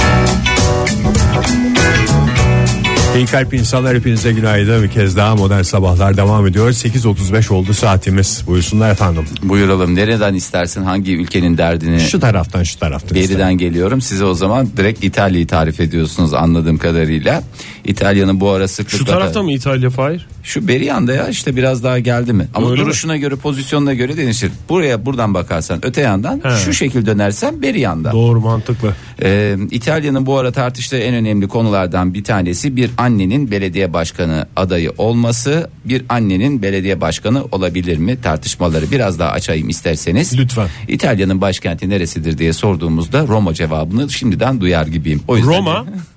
[3.15, 4.83] İyi kalp insanlar hepinize günaydın.
[4.83, 6.69] Bir kez daha modern sabahlar devam ediyor.
[6.69, 8.43] 8.35 oldu saatimiz.
[8.47, 9.25] Buyursunlar efendim.
[9.43, 9.95] Buyuralım.
[9.95, 10.83] Nereden istersin?
[10.83, 11.99] Hangi ülkenin derdini?
[11.99, 13.15] Şu taraftan şu taraftan.
[13.15, 14.01] Beriden geliyorum.
[14.01, 17.43] Size o zaman direkt İtalya'yı tarif ediyorsunuz anladığım kadarıyla.
[17.85, 18.97] İtalya'nın bu ara sıklıkla...
[18.97, 20.27] Şu tarafta mı İtalya Fahir?
[20.43, 22.47] Şu beri yanda ya işte biraz daha geldi mi?
[22.53, 22.85] Ama Öyle mi?
[22.85, 24.51] duruşuna göre pozisyonuna göre değişir.
[24.69, 26.49] Buraya buradan bakarsan öte yandan He.
[26.65, 28.11] şu şekil dönersen beri yanda.
[28.11, 28.93] Doğru mantıklı.
[29.21, 34.91] Ee, İtalya'nın bu ara tartıştığı en önemli konulardan bir tanesi bir annenin belediye başkanı adayı
[34.97, 40.37] olması, bir annenin belediye başkanı olabilir mi tartışmaları biraz daha açayım isterseniz.
[40.39, 40.67] Lütfen.
[40.87, 45.21] İtalya'nın başkenti neresidir diye sorduğumuzda Roma cevabını şimdiden duyar gibiyim.
[45.27, 45.85] O yüzden Roma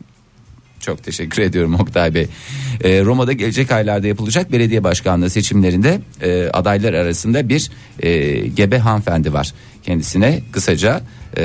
[0.88, 2.26] çok teşekkür ediyorum Oktay Bey.
[2.84, 7.70] Ee, Roma'da gelecek aylarda yapılacak belediye başkanlığı seçimlerinde e, adaylar arasında bir
[8.00, 9.52] e, gebe hanımefendi var.
[9.82, 11.00] Kendisine kısaca
[11.38, 11.44] e,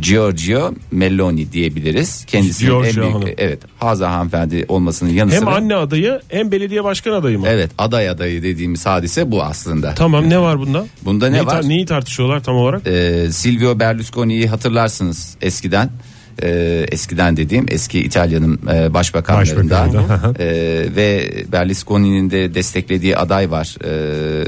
[0.00, 2.24] Giorgio Meloni diyebiliriz.
[2.24, 3.28] Kendisinin en Giorgio büyük Hanım.
[3.38, 7.46] evet Haza hanımefendi olmasının yanı hem sıra anne adayı hem belediye başkan adayı mı?
[7.48, 9.94] evet aday adayı dediğimiz hadise bu aslında.
[9.94, 10.86] Tamam ne var bunda?
[11.02, 11.68] Bunda ne neyi, var?
[11.68, 12.86] neyi tartışıyorlar tam olarak?
[12.86, 15.90] Ee, Silvio Berlusconi'yi hatırlarsınız eskiden.
[16.42, 19.90] Ee, eskiden dediğim eski İtalya'nın e, başbakanlarından.
[20.38, 20.46] Ee,
[20.96, 23.76] ve Berlusconi'nin de desteklediği aday var.
[23.84, 24.44] Ee,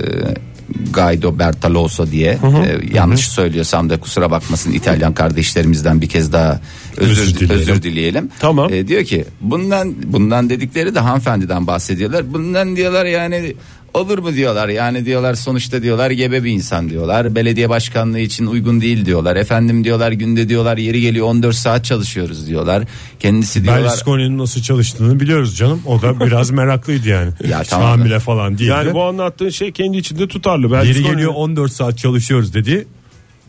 [0.94, 6.60] Guido Bertoloso diye Ee, yanlış söylüyorsam da kusura bakmasın İtalyan kardeşlerimizden bir kez daha
[6.96, 7.82] özür, Özür özür dileyelim.
[7.82, 8.28] dileyelim.
[8.40, 8.72] Tamam.
[8.72, 12.32] Ee, diyor ki bundan bundan dedikleri de hanımefendiden bahsediyorlar.
[12.34, 13.54] Bundan diyorlar yani
[13.94, 17.34] Olur mu diyorlar yani diyorlar sonuçta diyorlar gebe bir insan diyorlar.
[17.34, 19.36] Belediye başkanlığı için uygun değil diyorlar.
[19.36, 22.82] Efendim diyorlar günde diyorlar yeri geliyor 14 saat çalışıyoruz diyorlar.
[23.20, 25.82] Kendisi diyorlar Berlusconi'nin nasıl çalıştığını biliyoruz canım.
[25.86, 27.30] O da biraz meraklıydı yani.
[27.48, 27.88] Ya tamam.
[27.88, 28.70] Hamile falan değil.
[28.70, 30.66] Yani bu anlattığın şey kendi içinde tutarlı.
[30.66, 32.86] Yeri Berlusconi- geliyor 14 saat çalışıyoruz dedi.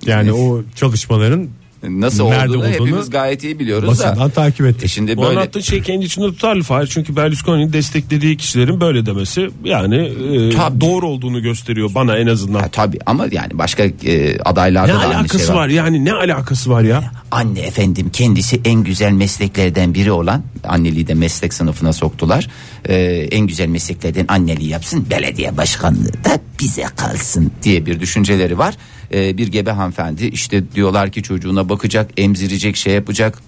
[0.05, 1.47] Yani o çalışmaların
[1.89, 4.29] nasıl Nerede olduğunu, olduğunu hepimiz gayet iyi biliyoruz basından da.
[4.29, 4.89] takip E ettik.
[4.89, 6.87] şimdi Bu böyle anlattığın şey kendi içinde tutarlı Fahir.
[6.87, 10.81] Çünkü Berlusconi'nin desteklediği kişilerin böyle demesi yani e, Tabii.
[10.81, 12.59] doğru olduğunu gösteriyor bana en azından.
[12.59, 16.13] Ha, tabii ama yani başka e, adaylarda Ne da aynı alakası şey var yani ne
[16.13, 17.11] alakası var ya?
[17.31, 22.47] Anne efendim kendisi en güzel mesleklerden biri olan anneliği de meslek sınıfına soktular.
[22.89, 22.95] Ee,
[23.31, 28.75] en güzel mesleklerden anneliği yapsın belediye başkanlığı da bize kalsın diye bir düşünceleri var.
[29.13, 33.41] Ee, bir gebe hanımefendi işte diyorlar ki çocuğuna bakacak emzirecek şey yapacak.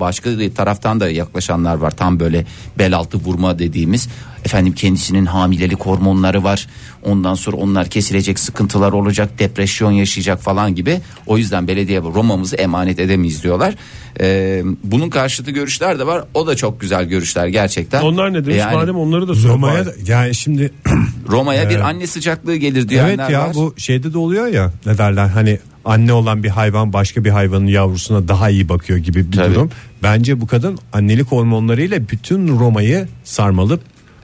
[0.00, 1.90] Başka taraftan da yaklaşanlar var.
[1.90, 2.46] Tam böyle
[2.78, 4.08] bel altı vurma dediğimiz
[4.44, 6.66] efendim kendisinin hamilelik hormonları var.
[7.04, 11.00] Ondan sonra onlar kesilecek sıkıntılar olacak depresyon yaşayacak falan gibi.
[11.26, 13.74] O yüzden belediye Roma'mızı emanet edemeyiz diyorlar.
[14.20, 16.24] Ee, bunun karşıtı görüşler de var.
[16.34, 18.02] O da çok güzel görüşler gerçekten.
[18.02, 18.56] Onlar ne demiş?
[18.58, 19.32] Yani madem onları da.
[19.48, 20.72] Roma'ya da- yani şimdi
[21.28, 23.54] Roma'ya bir anne sıcaklığı gelir diyenler evet ya var.
[23.54, 27.66] bu şeyde de oluyor ya ne derler hani anne olan bir hayvan başka bir hayvanın
[27.66, 29.54] yavrusuna daha iyi bakıyor gibi bir Tabii.
[29.54, 29.70] durum.
[30.02, 33.80] Bence bu kadın annelik hormonlarıyla bütün Roma'yı sarmalıp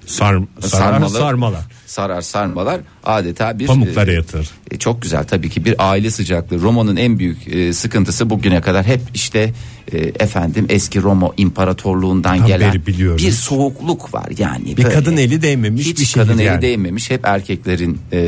[0.09, 1.11] sar, Sarmalı.
[1.11, 1.65] sarmalar.
[1.89, 4.51] Sarar sarmalar adeta bir Pamuklara e, yatır.
[4.71, 6.61] E, çok güzel tabii ki bir aile sıcaklığı.
[6.61, 9.53] Roma'nın en büyük e, sıkıntısı bugüne kadar hep işte
[9.93, 13.27] e, efendim eski Roma imparatorluğundan Tam gelen biliyoruz.
[13.27, 14.77] bir soğukluk var yani.
[14.77, 14.95] Bir böyle.
[14.95, 16.63] kadın eli değmemiş Hiç bir şehir kadın eli yani.
[16.63, 18.19] değmemiş hep erkeklerin e,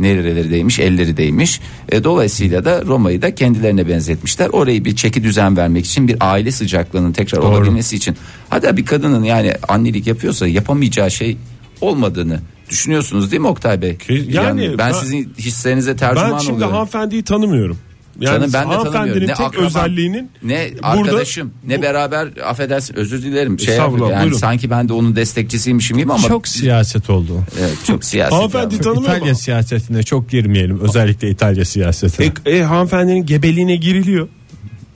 [0.00, 1.60] nereleri değmiş elleri değmiş.
[1.88, 4.48] E, dolayısıyla da Roma'yı da kendilerine benzetmişler.
[4.48, 7.48] Orayı bir çeki düzen vermek için bir aile sıcaklığının tekrar Doğru.
[7.50, 8.16] olabilmesi için.
[8.48, 11.36] Hadi bir kadının yani annelik yapıyorsa yapamayacağı şey
[11.82, 12.40] olmadığını
[12.70, 13.98] düşünüyorsunuz değil mi Oktay Bey?
[14.30, 16.74] yani ben, ben- sizin hislerinize tercüman Ben şimdi oluyorum.
[16.74, 17.78] hanımefendiyi tanımıyorum.
[18.20, 19.22] Yani Canım ben de tanımıyorum.
[19.22, 23.58] Ne tek akrabam, özelliğinin ne burada- arkadaşım ne beraber affedersin özür dilerim.
[23.60, 24.32] Şey yani buyurun.
[24.32, 27.42] sanki ben de onun destekçisiymişim gibi ama Çok siyaset oldu.
[27.60, 28.34] evet, çok siyasi.
[28.34, 28.82] Hanımefendi yani.
[28.84, 29.38] tanımıyor İtalya mu?
[29.38, 30.80] siyasetine çok girmeyelim.
[30.80, 32.32] Özellikle İtalya siyasetine.
[32.46, 34.28] E, e, hanımefendinin gebeliğine giriliyor.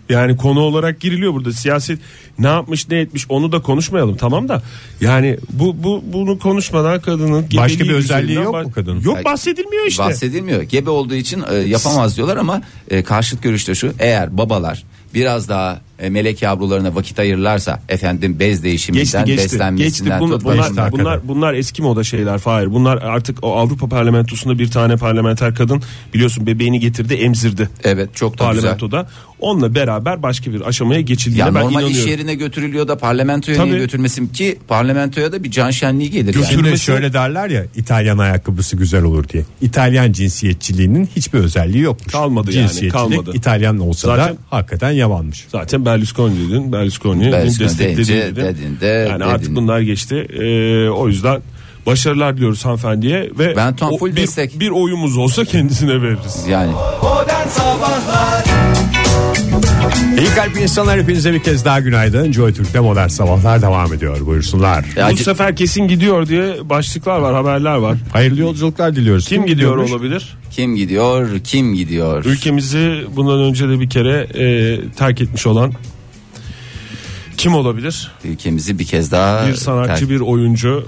[0.09, 1.99] Yani konu olarak giriliyor burada siyaset
[2.39, 4.63] ne yapmış ne etmiş onu da konuşmayalım tamam da
[5.01, 9.01] yani bu bu bunu konuşmadan kadının gebeliği Başka bir özelliği yok mu kadının?
[9.01, 10.03] Yok bahsedilmiyor işte.
[10.03, 10.63] Bahsedilmiyor.
[10.63, 13.93] Gebe olduğu için e, yapamaz diyorlar ama e, karşıt görüşte şu.
[13.99, 19.45] Eğer babalar biraz daha e, melek yavrularına vakit ayırırlarsa efendim bez Geçti değişiminden geçti.
[19.45, 20.21] beslenmesinden Geçti.
[20.21, 21.29] Bunlar, tut- bunlar, bunlar, hakikaten.
[21.29, 22.73] bunlar eski moda şeyler Fahir.
[22.73, 25.83] Bunlar artık o Avrupa Parlamentosu'nda bir tane parlamenter kadın
[26.15, 27.69] biliyorsun bebeğini getirdi emzirdi.
[27.85, 28.79] Evet çok da güzel.
[29.41, 32.11] Onunla beraber başka bir aşamaya geçildiğine Ya ben normal iş inanıyorum.
[32.11, 33.71] yerine götürülüyor da parlamentoya Tabii.
[33.71, 36.45] götürmesin ki parlamentoya da bir can şenliği gelir yani.
[36.47, 39.45] Götürmesi- şöyle derler ya İtalyan ayakkabısı güzel olur diye.
[39.61, 42.13] İtalyan cinsiyetçiliğinin hiçbir özelliği yokmuş.
[42.13, 43.31] Kalmadı yani, kalmadı.
[43.35, 45.47] İtalyan olsa Zaten- da hakikaten yavanmış.
[45.53, 46.73] Zaten Berlusconi dedin.
[46.73, 48.45] Berlusconi'nin Berlusconi desteklediği deyince dedin.
[48.59, 50.15] dedin de yani artık bunlar geçti.
[50.17, 51.41] Ee, o yüzden
[51.87, 54.61] başarılar diliyoruz hanımefendiye ve Ben tam o- full bir, destek.
[54.61, 56.45] bir oyumuz olsa kendisine veririz.
[56.49, 56.73] Yani
[57.03, 58.45] Modern Sabahlar
[60.19, 62.33] İyi kalp insanlar hepinize bir kez daha günaydın.
[62.33, 64.27] Joy Türk'te modern sabahlar devam ediyor.
[64.27, 64.85] Buyursunlar.
[64.97, 67.97] Ya Bu c- sefer kesin gidiyor diye başlıklar var, haberler var.
[68.13, 69.29] Hayırlı yolculuklar diliyoruz.
[69.29, 69.91] Kim gidiyor gidiyormuş?
[69.93, 70.37] olabilir?
[70.51, 72.25] kim gidiyor kim gidiyor?
[72.25, 75.73] Ülkemizi bundan önce de bir kere e, terk etmiş olan
[77.37, 78.13] kim olabilir?
[78.25, 80.87] Ülkemizi bir kez daha Bir sanatçı, terk- bir oyuncu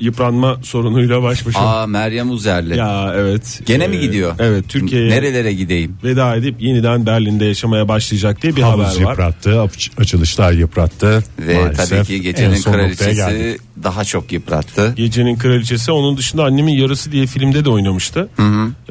[0.00, 1.60] yıpranma sorunuyla baş başa.
[1.60, 2.76] Aa Meryem Uzerli.
[2.76, 3.60] Ya evet.
[3.66, 4.34] Gene Ee, mi gidiyor?
[4.38, 5.96] Evet Türkiye'ye Nerelere gideyim?
[6.04, 9.10] veda edip yeniden Berlin'de yaşamaya başlayacak diye bir Havuz haber var.
[9.10, 11.24] yıprattı, aç- açılışlar yıprattı.
[11.38, 14.92] Ve Maalesef tabii ki en gecenin kraliçesi daha çok yıprattı.
[14.96, 18.28] Gecenin Kraliçesi onun dışında Annemin Yarısı diye filmde de oynamıştı.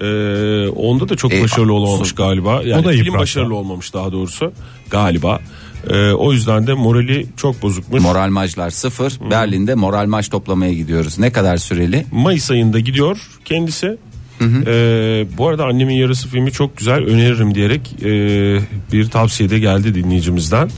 [0.02, 2.62] Ee, onda da çok E, başarılı olamamış galiba.
[2.66, 3.22] Yani O da film yıprattı.
[3.22, 4.52] başarılı olmamış daha doğrusu
[4.90, 5.40] galiba.
[5.88, 8.02] Ee, o yüzden de morali çok bozukmuş.
[8.04, 9.14] Moral maçlar sıfır.
[9.32, 11.20] Berlin'de moral maç toplamaya gidiyoruz.
[11.20, 12.06] Ne kadar süreli?
[12.12, 13.98] Mayıs ayında gidiyor kendisi.
[14.42, 18.10] Ee, bu arada Annemin Yarısı filmi çok güzel öneririm diyerek e,
[18.94, 20.70] bir tavsiyede geldi dinleyicimizden.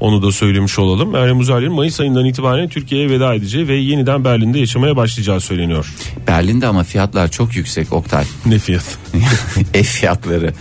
[0.00, 1.12] Onu da söylemiş olalım.
[1.12, 5.94] Meryem Uzerli'nin Mayıs ayından itibaren Türkiye'ye veda edeceği ve yeniden Berlin'de yaşamaya başlayacağı söyleniyor.
[6.26, 8.24] Berlin'de ama fiyatlar çok yüksek Oktay.
[8.46, 8.98] Ne fiyat?
[9.74, 10.52] ev fiyatları.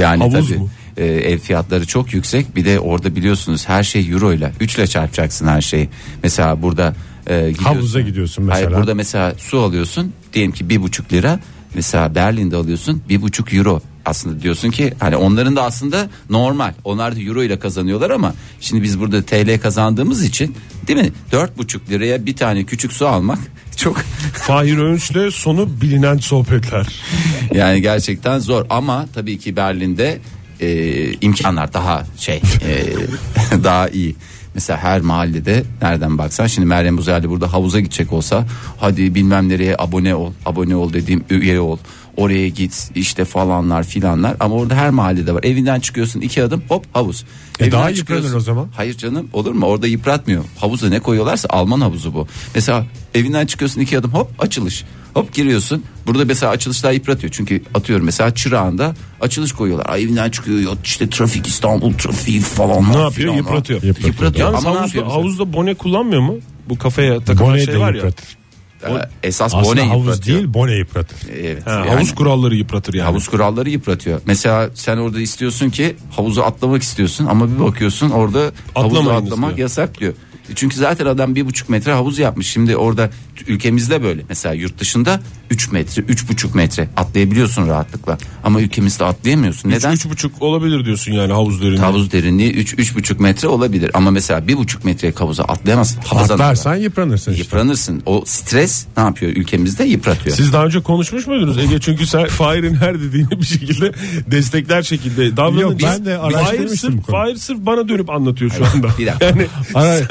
[0.00, 0.58] Yani Havuz tabii.
[0.58, 0.70] mu?
[1.00, 2.56] E, ev fiyatları çok yüksek.
[2.56, 4.52] Bir de orada biliyorsunuz her şey euro ile.
[4.60, 5.88] 3 ile çarpacaksın her şeyi.
[6.22, 6.94] Mesela burada
[7.26, 7.64] e, gidiyorsun.
[7.64, 8.66] Havuza gidiyorsun mesela.
[8.66, 10.12] Hayır burada mesela su alıyorsun.
[10.32, 11.40] Diyelim ki bir buçuk lira.
[11.74, 13.82] Mesela Berlin'de alıyorsun bir buçuk euro.
[14.04, 16.74] Aslında diyorsun ki hani onların da aslında normal.
[16.84, 21.12] Onlar da euro ile kazanıyorlar ama şimdi biz burada TL kazandığımız için değil mi?
[21.32, 23.38] Dört buçuk liraya bir tane küçük su almak
[23.76, 23.96] çok
[24.34, 26.86] Fahir Öğünç'le sonu bilinen sohbetler.
[27.54, 30.18] yani gerçekten zor ama tabii ki Berlin'de
[30.60, 32.84] e, imkanlar daha şey e,
[33.64, 34.16] daha iyi.
[34.54, 38.46] Mesela her mahallede nereden baksan şimdi Meryem Uzerli burada havuza gidecek olsa
[38.80, 41.78] hadi bilmem nereye abone ol abone ol dediğim üye ol
[42.16, 46.86] oraya git işte falanlar filanlar ama orada her mahallede var evinden çıkıyorsun iki adım hop
[46.92, 47.24] havuz.
[47.58, 48.68] E Evinden daha yıpranır o zaman.
[48.76, 52.26] Hayır canım olur mu orada yıpratmıyor havuza ne koyuyorlarsa Alman havuzu bu.
[52.54, 58.04] Mesela evinden çıkıyorsun iki adım hop açılış hop giriyorsun burada mesela açılışlar yıpratıyor çünkü atıyorum
[58.04, 62.92] mesela çırağında açılış koyuyorlar Ay, evinden çıkıyor ya işte trafik İstanbul trafiği falan.
[62.92, 63.34] Ne yapıyor?
[63.34, 63.82] Yıpratıyor.
[63.82, 64.48] Yıpratıyor.
[64.48, 66.34] Yalnız Ama havuzda, havuzda bone kullanmıyor mu?
[66.68, 67.96] Bu kafaya takılan Bone şey var ya.
[67.96, 68.40] yıpratır.
[68.84, 68.88] Ee,
[69.22, 70.38] Esas Aslında bone havuz yıpratıyor.
[70.38, 71.18] değil bone yıpratır.
[71.42, 71.66] Evet.
[71.66, 71.88] Ha, yani.
[71.90, 73.06] Havuz kuralları yıpratır yani.
[73.06, 74.20] Havuz kuralları yıpratıyor.
[74.26, 78.38] Mesela sen orada istiyorsun ki havuza atlamak istiyorsun ama bir bakıyorsun orada
[78.74, 79.58] havuza Atlamayınız atlamak diyor.
[79.68, 80.12] yasak diyor.
[80.54, 82.46] Çünkü zaten adam bir buçuk metre havuz yapmış.
[82.50, 83.10] Şimdi orada
[83.46, 84.22] ülkemizde böyle.
[84.28, 88.18] Mesela yurt dışında 3 metre, üç buçuk metre atlayabiliyorsun rahatlıkla.
[88.44, 89.68] Ama ülkemizde atlayamıyorsun.
[89.68, 89.92] Üç, Neden?
[89.92, 91.80] üç buçuk olabilir diyorsun yani havuz derinliği.
[91.80, 93.90] Havuz derinliği 3 üç, buçuk metre olabilir.
[93.94, 96.00] Ama mesela bir buçuk metreye havuza atlayamazsın.
[96.10, 97.42] Atlarsan yıpranırsın işte.
[97.42, 98.02] yıpranırsın.
[98.06, 100.36] O stres ne yapıyor ülkemizde yıpratıyor.
[100.36, 101.80] Siz daha önce konuşmuş muydunuz Ege?
[101.80, 103.92] Çünkü sen Fahir'in her dediğini bir şekilde
[104.26, 105.60] destekler şekilde davranın.
[105.60, 107.10] Yok, ben de Fahir araştırmıştım bu sırf.
[107.10, 108.88] Fahir sırf bana dönüp anlatıyor şu anda.
[108.98, 109.26] Bir dakika.
[109.26, 109.46] Yani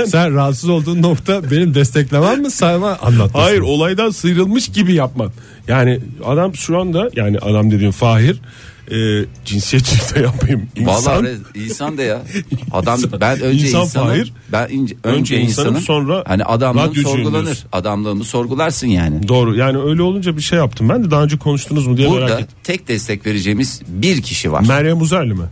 [0.08, 3.40] sen rahatsız olduğun nokta benim desteklemem mi sayma anlatmasın.
[3.40, 5.32] hayır olaydan sıyrılmış gibi yapman.
[5.68, 8.42] Yani adam şu anda yani adam dediğim Fahir
[8.92, 10.68] e, cinsiyetçilik de yapayım.
[10.76, 12.22] İnsan, Vallahi re- insan da ya.
[12.72, 14.08] Adam ben önce İnsan insanım.
[14.08, 14.34] Fahir.
[14.52, 15.82] Ben ince- Önce önce, insanım, insanım.
[15.82, 17.46] sonra hani adamlığım sorgulanır.
[17.46, 17.70] diyorsun.
[17.72, 19.28] Adamlığımı sorgularsın yani.
[19.28, 20.90] Doğru yani öyle olunca bir şey yaptım.
[20.90, 22.58] Ben de daha önce konuştunuz mu diye merak Burada ettim.
[22.64, 24.66] tek destek vereceğimiz bir kişi var.
[24.68, 25.46] Meryem Uzerli mi?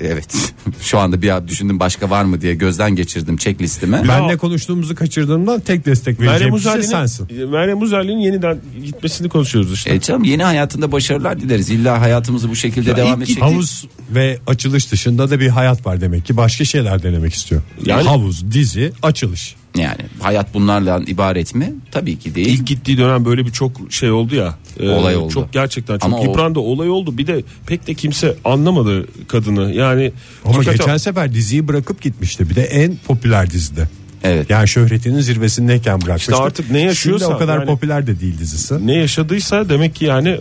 [0.00, 0.52] Evet.
[0.80, 4.02] Şu anda bir düşündüm başka var mı diye gözden geçirdim checklistimi.
[4.08, 7.50] Ben Ya- ne konuştuğumuzu kaçırdığımdan tek destek Meryem vereceğim kişi Uzerli'nin sensin.
[7.50, 9.90] Meryem Uzerli'nin yeniden gitmesini konuşuyoruz işte.
[9.94, 11.70] E canım yeni hayatında başarılar dileriz.
[11.70, 13.42] İlla hayatımızı bu şekilde devam ilk edecek.
[13.42, 16.36] Havuz ve açılış dışında da bir hayat var demek ki.
[16.36, 17.62] Başka şeyler denemek istiyor.
[17.84, 19.59] Yani- Havuz, dizi, açılış.
[19.76, 21.72] Yani hayat bunlarla ibaret mi?
[21.90, 22.46] Tabii ki değil.
[22.48, 24.54] İlk gittiği dönem böyle bir çok şey oldu ya.
[24.80, 25.32] e, Olay oldu.
[25.32, 27.18] Çok gerçekten çok Ama o- yıprandı olay oldu.
[27.18, 29.72] Bir de pek de kimse anlamadı kadını.
[29.72, 30.12] Yani
[30.44, 32.50] Ama hakikaten- geçen sefer diziyi bırakıp gitmişti.
[32.50, 33.88] Bir de en popüler dizide.
[34.24, 34.50] Evet.
[34.50, 36.32] Yani şöhretinin zirvesindeyken bırakmıştı.
[36.32, 38.86] İşte artık ne yaşıyorsa Şimdi o kadar yani- popüler de değil dizisi.
[38.86, 40.36] ne yaşadıysa demek ki yani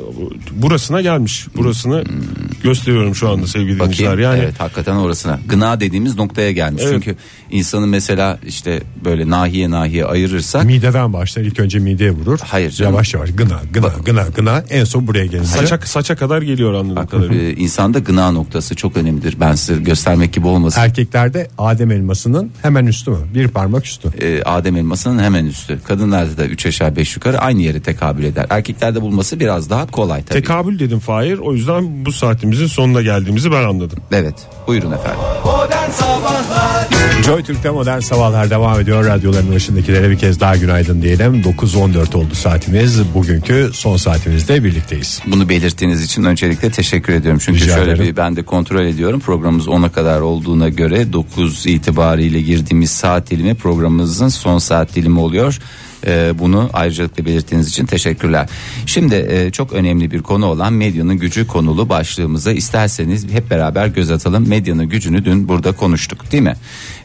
[0.51, 1.47] burasına gelmiş.
[1.57, 2.03] Burasını
[2.63, 4.11] gösteriyorum şu anda sevgili dinleyiciler.
[4.11, 4.31] Bakayım.
[4.31, 5.39] Yani Evet hakikaten orasına.
[5.47, 6.83] Gına dediğimiz noktaya gelmiş.
[6.85, 6.93] Evet.
[6.93, 7.15] Çünkü
[7.51, 12.39] insanı mesela işte böyle nahiye nahiye ayırırsak Mideden başlar ilk önce mideye vurur.
[12.43, 12.93] Hayır canım.
[12.93, 15.47] Yavaş yavaş gına gına gına gına en son buraya gelince.
[15.49, 17.43] saça saça kadar geliyor anladığım kadarıyla.
[17.43, 19.35] e, insanda gına noktası çok önemlidir.
[19.39, 20.81] Ben size göstermek gibi olmasın.
[20.81, 23.17] Erkeklerde Adem elmasının hemen üstü mü?
[23.33, 24.09] Bir parmak üstü.
[24.21, 25.79] E, Adem elmasının hemen üstü.
[25.88, 28.45] Kadınlarda da 3 aşağı 5 yukarı aynı yere tekabül eder.
[28.49, 30.41] Erkeklerde bulması biraz daha kolay tabii.
[30.41, 31.38] Tekabül dedim Fahir.
[31.38, 33.99] O yüzden bu saatimizin sonuna geldiğimizi ben anladım.
[34.12, 34.35] evet.
[34.67, 35.19] Buyurun efendim.
[35.45, 36.88] Modern Sabahlar
[37.25, 39.06] Joy Türk'te modern sabahlar devam ediyor.
[39.06, 41.41] Radyoların başındakilere bir kez daha günaydın diyelim.
[41.41, 43.13] 9.14 oldu saatimiz.
[43.13, 45.21] Bugünkü son saatimizde birlikteyiz.
[45.28, 47.41] Bunu belirttiğiniz için öncelikle teşekkür ediyorum.
[47.45, 48.12] Çünkü Rica şöyle ederim.
[48.12, 49.19] bir ben de kontrol ediyorum.
[49.19, 55.60] Programımız 10'a kadar olduğuna göre 9 itibariyle girdiğimiz saat dilimi programımızın son saat dilimi oluyor.
[56.07, 58.49] Ee, bunu ayrıcalıkla belirttiğiniz için teşekkürler.
[58.85, 64.12] Şimdi e, çok önemli bir konu olan medyanın gücü konulu başlığımıza isterseniz hep beraber göz
[64.12, 64.47] atalım.
[64.47, 66.55] Medyanın gücünü dün burada konuştuk değil mi?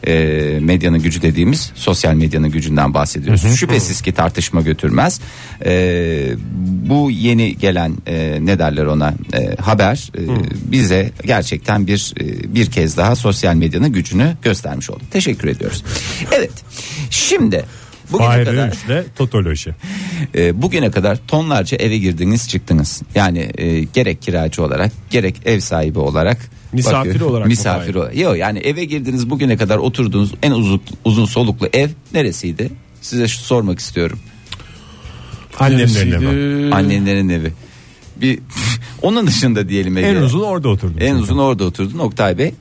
[0.07, 3.57] Ee, medyanın gücü dediğimiz sosyal medyanın gücünden bahsediyoruz.
[3.57, 5.21] Şüphesiz ki tartışma götürmez.
[5.65, 6.33] Ee,
[6.89, 10.23] bu yeni gelen e, ne derler ona e, haber e,
[10.73, 15.03] bize gerçekten bir e, bir kez daha sosyal medyanın gücünü göstermiş oldu.
[15.11, 15.85] Teşekkür ediyoruz.
[16.33, 16.53] Evet.
[17.11, 17.65] Şimdi
[18.13, 19.75] bugüne Fahir kadar Öğünç'le Totoloji.
[20.35, 23.03] e, bugüne kadar tonlarca eve girdiniz çıktınız.
[23.15, 26.39] Yani e, gerek kiracı olarak gerek ev sahibi olarak
[26.73, 27.95] Misafir bakıyorum, olarak mı misafir Fahir?
[27.95, 28.17] olarak.
[28.17, 32.71] Yok yani eve girdiniz bugüne kadar oturduğunuz en uzun uzun soluklu ev neresiydi?
[33.01, 34.19] Size şu sormak istiyorum.
[35.59, 36.75] Annenlerin evi.
[36.75, 37.53] Annenlerin evi.
[38.17, 38.39] Bir
[39.03, 39.99] onun dışında diyelim.
[39.99, 40.97] En uzun orada oturdum.
[41.01, 41.23] en çünkü.
[41.23, 42.55] uzun orada oturdun Oktay Bey.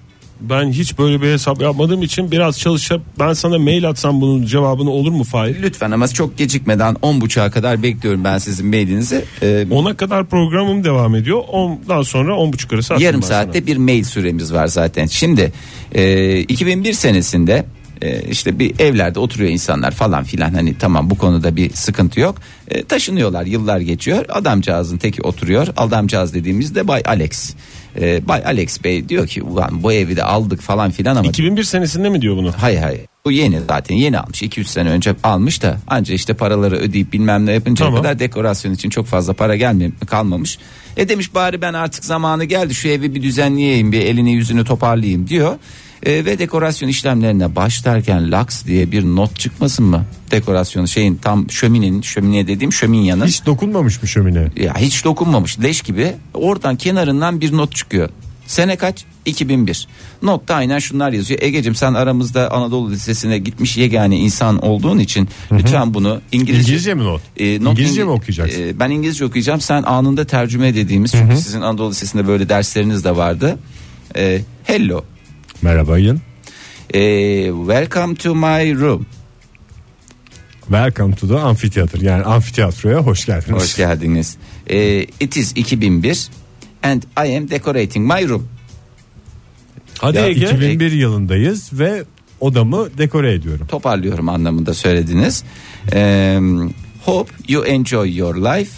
[0.50, 4.90] Ben hiç böyle bir hesap yapmadığım için biraz çalışıp ben sana mail atsam bunun cevabını
[4.90, 5.62] olur mu Fahir?
[5.62, 9.26] Lütfen ama çok gecikmeden 10.30'a kadar bekliyorum ben sizin mailinizi.
[9.42, 11.44] Ee, 10'a kadar programım devam ediyor.
[11.48, 15.06] Ondan sonra 10.30 arası Yarım saatte bir mail süremiz var zaten.
[15.06, 15.52] Şimdi
[15.92, 17.66] e, 2001 senesinde
[18.02, 22.36] e, işte bir evlerde oturuyor insanlar falan filan hani tamam bu konuda bir sıkıntı yok.
[22.68, 24.26] E, taşınıyorlar yıllar geçiyor.
[24.30, 25.68] Adamcağızın teki oturuyor.
[25.78, 27.54] Adamcağız dediğimizde Bay Alex.
[28.02, 31.30] E, Bay Alex Bey diyor ki ulan bu evi de aldık falan filan ama sana.
[31.30, 32.52] 2001 senesinde mi diyor bunu?
[32.58, 36.76] hayır hayır Bu yeni zaten yeni almış 2-3 sene önce almış da anca işte paraları
[36.76, 38.02] ödeyip bilmem ne yapıncaya Tamam.
[38.02, 40.58] kadar dekorasyon için çok fazla para gelme, kalmamış.
[40.98, 45.28] E demiş bari ben artık zamanı geldi şu evi bir düzenleyeyim bir elini yüzünü toparlayayım
[45.28, 45.56] diyor.
[46.06, 50.06] E, ve dekorasyon işlemlerine başlarken Lux diye bir not çıkmasın mı?
[50.32, 54.48] Dekorasyonu şeyin tam şöminenin şömine dediğim şöminyanın Hiç dokunmamış mı şömine?
[54.56, 58.10] ya hiç dokunmamış leş gibi oradan kenarından bir not çıkıyor.
[58.48, 59.06] Sene kaç?
[59.26, 59.88] 2001.
[60.24, 61.40] Notta aynen şunlar yazıyor.
[61.44, 67.04] Egecim sen aramızda Anadolu Lisesi'ne gitmiş yegane insan olduğun için lütfen bunu İngilizce, İngilizce mi
[67.04, 67.22] not?
[67.38, 68.62] E, not İngilizce İngi- mi okuyacaksın?
[68.64, 69.62] E, ben İngilizce okuyacağım.
[69.62, 73.60] Sen anında tercüme dediğimiz çünkü sizin Anadolu Lisesi'nde böyle dersleriniz de vardı.
[74.16, 75.04] E, hello.
[75.64, 76.22] Merhaba Yın.
[76.94, 77.00] E,
[77.48, 79.06] welcome to my room.
[80.62, 82.02] Welcome to the amphitheater.
[82.02, 83.62] Yani amfiteyatroya hoş geldiniz.
[83.64, 84.38] Hoş geldiniz.
[84.68, 86.28] E, it is 2001
[86.84, 88.48] and I am decorating my room.
[90.00, 90.46] Hadi Ya, Ege.
[90.46, 92.04] 2001 yılındayız ve
[92.40, 93.68] odamı dekore ediyorum.
[93.68, 95.44] toparlıyorum anlamında söylediniz.
[95.94, 96.40] Eee,
[97.06, 98.72] hope you enjoy your life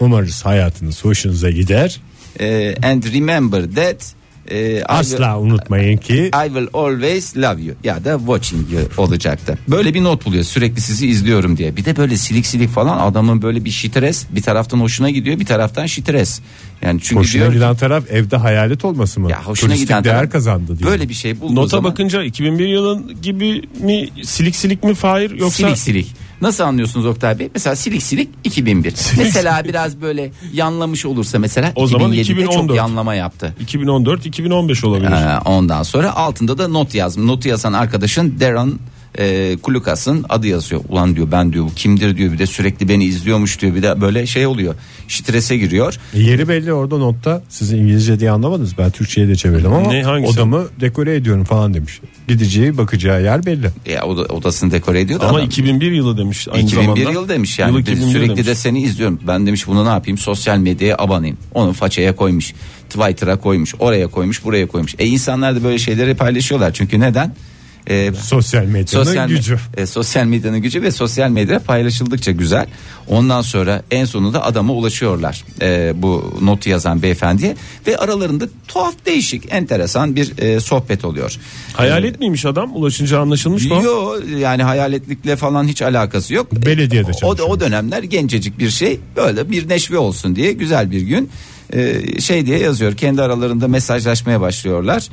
[0.00, 2.00] Umarız hayatınız hoşunuza gider.
[2.40, 4.14] eee, and remember that
[4.50, 8.82] eee, I, will, Asla unutmayın ki I will always love you ya da watching you
[8.96, 9.58] olacaktı.
[9.68, 11.76] Böyle bir not buluyor sürekli sizi izliyorum diye.
[11.76, 15.46] Bir de böyle silik silik falan adamın böyle bir şitres bir taraftan hoşuna gidiyor bir
[15.46, 16.40] taraftan şitres.
[16.82, 19.30] Yani çünkü hoşuna diyor ki, giden taraf evde hayalet olması mı?
[19.30, 20.90] ya hoşuna Turistik giden değer taraf- kazandı diye.
[20.90, 25.30] Böyle bir şey bulduğu Nota zaman bakınca 2001 yılın gibi mi silik silik mi Fahir
[25.30, 26.14] yoksa Silik silik.
[26.40, 27.48] Nasıl anlıyorsunuz Oktay Bey?
[27.54, 28.94] Mesela silik silik 2001.
[29.18, 32.76] mesela biraz böyle yanlamış olursa mesela O zaman 2007'de çok 2014.
[32.76, 33.54] yanlama yaptı.
[33.60, 35.10] 2014 2015 olabilir.
[35.12, 37.26] Ee, ondan sonra altında da not yazdım.
[37.26, 38.72] Notu yazan arkadaşın Darren
[39.18, 40.80] e, Kulukas'ın adı yazıyor.
[40.88, 44.00] Ulan diyor ben diyor bu kimdir diyor bir de sürekli beni izliyormuş diyor bir de
[44.00, 44.74] böyle şey oluyor.
[45.08, 45.98] Strese giriyor.
[46.14, 50.02] E, Yeri belli orada notta siz İngilizce diye anlamadınız ben Türkçe'ye de çevirdim ama Ne,
[50.02, 50.32] hangisi?
[50.32, 52.00] odamı dekore ediyorum falan demiş.
[52.28, 53.70] Gideceği bakacağı yer belli.
[53.90, 55.46] Ya oda, odasını dekore ediyor da Ama adam.
[55.46, 57.10] 2001 yılı demiş aynı 2001 zamanda.
[57.20, 58.46] yıl demiş yani Yılı Biz 2001 sürekli demiş.
[58.46, 59.20] de seni izliyorum.
[59.26, 61.36] Ben demiş bunu ne yapayım sosyal medyaya abanayım.
[61.54, 62.52] Onu façaya koymuş.
[62.90, 63.74] Twitter'a koymuş.
[63.78, 64.94] Oraya koymuş, buraya koymuş.
[64.98, 66.72] E insanlar da böyle şeyleri paylaşıyorlar.
[66.72, 67.34] Çünkü neden?
[67.86, 69.58] E, Sosyal medyanın sosyal gücü.
[69.76, 72.66] e, sosyal medyanın gücü ve sosyal medya paylaşıldıkça güzel.
[73.08, 75.44] Ondan sonra en sonunda adama ulaşıyorlar.
[75.62, 81.36] E, bu notu yazan beyefendiye ve aralarında tuhaf değişik enteresan bir e, sohbet oluyor.
[81.72, 82.76] Hayalet miymiş adam?
[82.76, 83.80] Ulaşınca anlaşılmış mı?
[83.84, 86.52] Yo yani hayaletlikle falan hiç alakası yok.
[86.52, 87.48] Belediyede o, çalışıyor.
[87.48, 91.30] o dönemler gencecik bir şey böyle bir neşve olsun diye güzel bir gün
[91.74, 95.08] Ee, şey diye yazıyor kendi aralarında mesajlaşmaya başlıyorlar.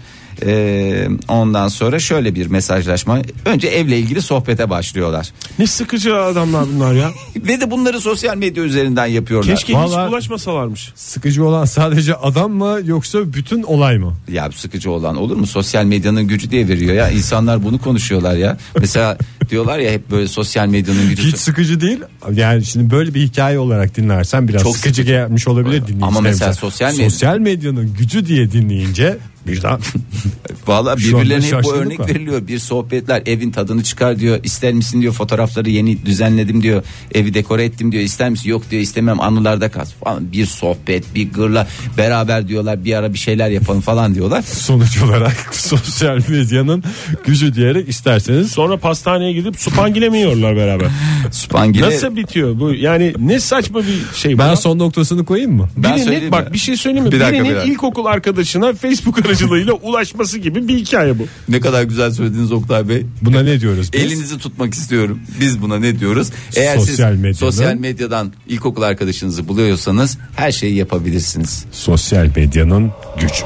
[0.45, 6.93] Ee, ondan sonra şöyle bir mesajlaşma önce evle ilgili sohbete başlıyorlar Ne sıkıcı adamlar bunlar
[6.93, 7.11] ya.
[7.35, 9.55] ve de bunları sosyal medya üzerinden yapıyorlar.
[9.55, 10.91] Keşke Vallahi- hiç ulaşmasalarmış.
[10.95, 14.13] Sıkıcı olan sadece adam mı yoksa bütün olay mı?
[14.31, 15.47] Ya sıkıcı olan olur mu?
[15.47, 17.09] Sosyal medyanın gücü diye veriyor ya.
[17.09, 18.57] İnsanlar bunu konuşuyorlar ya.
[18.79, 19.17] Mesela
[19.49, 21.23] diyorlar ya hep böyle sosyal medyanın gücü.
[21.27, 21.99] Hiç sıkıcı değil.
[22.33, 25.11] Yani şimdi böyle bir hikaye olarak dinlersen biraz Çok sıkıcı sıkıcı.
[25.13, 26.05] gelmiş olabilir dinleyicilerimize.
[26.05, 29.17] Ama mesela sosyal medya- sosyal medyanın gücü diye dinleyince
[29.47, 29.79] birden
[30.67, 32.07] Valla birbirlerine hep bu örnek var.
[32.09, 32.47] veriliyor.
[32.47, 34.39] Bir sohbetler evin tadını çıkar diyor.
[34.43, 36.83] İster misin diyor fotoğrafları yeni düzenledim diyor.
[37.13, 38.03] Evi dekore ettim diyor.
[38.03, 38.49] İster misin?
[38.49, 40.31] Yok diyor istemem anılarda kalsın falan.
[40.31, 44.41] Bir sohbet bir gırla beraber diyorlar bir ara bir şeyler yapalım falan diyorlar.
[44.41, 46.83] sonuç olarak sosyal medyanın
[47.25, 50.87] gücü diyerek isterseniz Sonra pastaneye gidip supangile mi yiyorlar beraber?
[51.31, 52.73] Spangile Nasıl bitiyor bu?
[52.73, 54.39] Yani ne saçma bir şey bu.
[54.39, 55.69] ben son noktasını koyayım mı?
[55.77, 56.53] Ben Birinin- söyleyeyim bak mi?
[56.53, 57.11] bir şey söyleyeyim mi?
[57.11, 57.71] Bir dakika, Birinin bir dakika.
[57.73, 61.23] ilkokul arkadaşına Facebook aracılığıyla ulaşması gibi bir hikaye bu.
[61.49, 63.05] ne kadar güzel söylediniz Oktay Bey.
[63.21, 64.01] Buna ne diyoruz biz?
[64.01, 65.19] Elinizi tutmak istiyorum.
[65.39, 66.29] Biz buna ne diyoruz?
[66.55, 71.65] Eğer Sosyal siz medyanın- sosyal medyadan ilkokul arkadaşınızı buluyorsanız her şeyi yapabilirsiniz.
[71.71, 73.43] Sosyal medyanın gücü.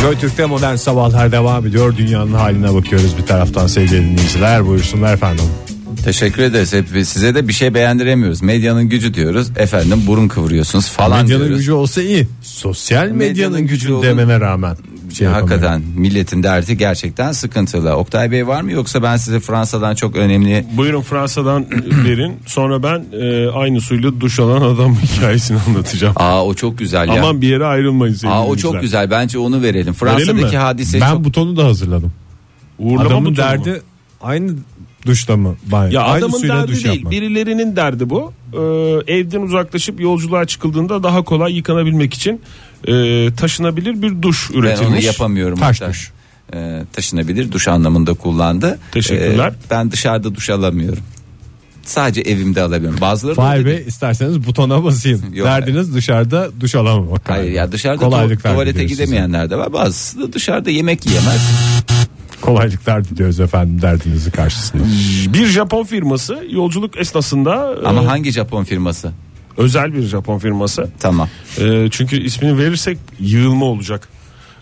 [0.00, 1.96] Joy Türk'te modern sabahlar devam ediyor.
[1.96, 4.66] Dünyanın haline bakıyoruz bir taraftan sevgili dinleyiciler.
[4.66, 5.44] Buyursunlar efendim.
[6.12, 6.72] Teşekkür ederiz.
[6.72, 8.42] Hep size de bir şey beğendiremiyoruz.
[8.42, 9.50] Medyanın gücü diyoruz.
[9.56, 11.58] Efendim burun kıvırıyorsunuz falan medyanın diyoruz.
[11.58, 12.28] gücü olsa iyi.
[12.42, 14.76] Sosyal medyanın, Medyanın gücü olun- demene rağmen.
[15.14, 15.50] Şey yapamıyorum.
[15.62, 17.96] Hakikaten milletin derdi gerçekten sıkıntılı.
[17.96, 21.66] Oktay Bey var mı yoksa ben size Fransa'dan çok önemli Buyurun Fransa'dan
[22.04, 22.36] verin.
[22.46, 26.14] Sonra ben e, aynı suyla duş alan adam hikayesini anlatacağım.
[26.16, 27.14] Aa o çok güzel ya.
[27.22, 29.10] Aman bir yere ayrılmayın Aa o çok güzel.
[29.10, 29.74] Bence onu verelim.
[29.74, 30.56] Verelim Fransa'daki mi?
[30.56, 32.12] hadise Ben çok butonu da hazırladım.
[32.78, 33.64] Uğurlama Adamın butonu mu?
[33.64, 33.82] derdi
[34.20, 34.52] aynı
[35.08, 35.56] duşta mı?
[35.66, 35.92] Banyo.
[35.92, 37.12] Ya aynı adamın derdi duş değil yapmak.
[37.12, 38.32] birilerinin derdi bu.
[38.52, 38.58] Ee,
[39.14, 42.40] evden uzaklaşıp yolculuğa çıkıldığında daha kolay yıkanabilmek için
[42.88, 44.90] e, taşınabilir bir duş ben üretilmiş.
[44.98, 45.58] onu yapamıyorum.
[45.58, 45.88] Taş Oktay.
[45.90, 46.10] duş.
[46.54, 48.78] Ee, taşınabilir duş anlamında kullandı.
[48.92, 49.48] Teşekkürler.
[49.48, 51.02] Ee, ben dışarıda duş alamıyorum.
[51.82, 53.00] Sadece evimde alabiliyorum.
[53.00, 55.22] Bazıları Fahir Bey isterseniz butona basayım.
[55.34, 55.46] Yok.
[55.46, 57.30] Derdiniz dışarıda duş alamamak.
[57.30, 59.72] Hayır ya dışarıda tu- tuvalete gidemeyenler de var.
[59.72, 61.40] Bazısı da dışarıda yemek yiyemez.
[62.48, 64.82] Kolaylıklar diliyoruz efendim derdinizin karşısında.
[65.34, 69.12] Bir Japon firması yolculuk esnasında Ama e, hangi Japon firması?
[69.56, 70.90] özel bir Japon firması.
[71.00, 71.28] Tamam.
[71.60, 74.08] E, çünkü ismini verirsek yığılma olacak.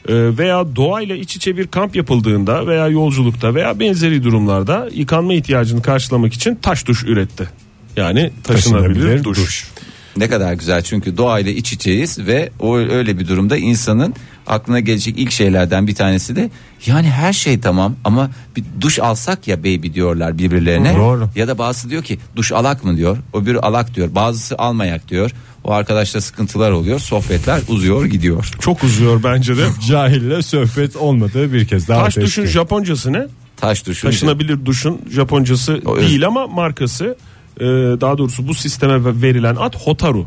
[0.08, 5.82] E, veya doğayla iç içe bir kamp yapıldığında veya yolculukta veya benzeri durumlarda yıkanma ihtiyacını
[5.82, 7.48] karşılamak için taş duş üretti.
[7.96, 9.38] Yani taşınabilir, Taşınabilir duş.
[9.38, 9.68] duş.
[10.16, 14.14] Ne kadar güzel çünkü doğayla iç içeyiz ve o öyle bir durumda insanın
[14.46, 16.50] aklına gelecek ilk şeylerden bir tanesi de
[16.86, 20.96] yani her şey tamam ama bir duş alsak ya baby diyorlar birbirlerine.
[20.96, 21.30] Doğru.
[21.36, 23.18] Ya da bazısı diyor ki duş alak mı diyor.
[23.32, 24.14] O bir alak diyor.
[24.14, 25.30] Bazısı almayak diyor.
[25.64, 26.98] O arkadaşla sıkıntılar oluyor.
[26.98, 28.50] Sohbetler uzuyor gidiyor.
[28.60, 29.66] Çok uzuyor bence de.
[29.88, 32.46] Cahille sohbet olmadığı bir kez daha Taş duşun.
[32.46, 33.26] Japoncası ne?
[33.56, 34.06] Taş duşu.
[34.06, 37.16] Taşınabilir duşun Japoncası O değil ama markası
[37.60, 37.64] e,
[38.00, 40.26] daha doğrusu bu sisteme verilen ad Hotaru.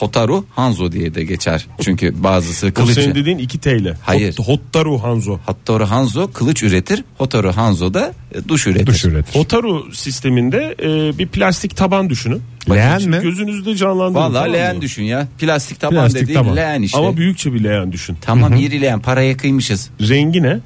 [0.00, 1.66] Hotaru Hanzo diye de geçer.
[1.80, 2.94] Çünkü bazısı O kılıç.
[2.94, 3.94] senin dediğin 2 TL.
[4.02, 4.34] Hayır.
[4.36, 5.38] Hot- Hotaru Hanzo.
[5.46, 7.04] Hotaru Hanzo kılıç üretir.
[7.18, 8.86] Hotaru Hanzo da e, duş üretir.
[8.86, 9.34] Duş üretir.
[9.40, 12.42] Hotaru sisteminde e, bir plastik taban düşünün.
[12.70, 13.18] Leğen mi?
[13.22, 14.14] Gözünüzde canlandırın.
[14.14, 14.52] Vallahi tamam mı?
[14.54, 15.28] leğen düşün ya.
[15.38, 16.56] Plastik taban Plastik dediğin taban.
[16.56, 16.98] leğen işte.
[16.98, 18.16] Ama büyükçe bir leğen düşün.
[18.20, 19.90] Tamam iri leğen paraya kıymışız.
[20.00, 20.58] Rengi ne?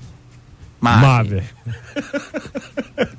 [0.80, 1.00] Mavi.
[1.04, 1.42] Mavi.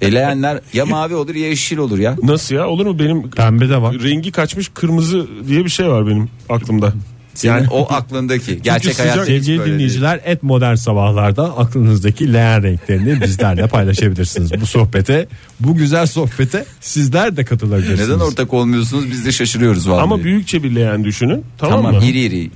[0.01, 2.15] E leğenler ya mavi olur ya yeşil olur ya.
[2.23, 2.67] Nasıl ya?
[2.67, 3.95] Olur mu benim Pembe de var.
[4.03, 6.93] rengi kaçmış kırmızı diye bir şey var benim aklımda.
[7.33, 8.61] Senin Yani o aklındaki.
[8.61, 14.51] Gerçek sıcak- hayatta hiç Sevgili böyle dinleyiciler et modern sabahlarda aklınızdaki leğen renklerini bizlerle paylaşabilirsiniz.
[14.61, 15.27] Bu sohbete
[15.59, 17.99] bu güzel sohbete sizler de katılabilirsiniz.
[18.09, 20.01] Neden ortak olmuyorsunuz biz de şaşırıyoruz vallahi.
[20.03, 21.43] ama büyükçe bir leğen düşünün.
[21.57, 22.05] Tamam, Tamam mı?
[22.05, 22.49] iri iri.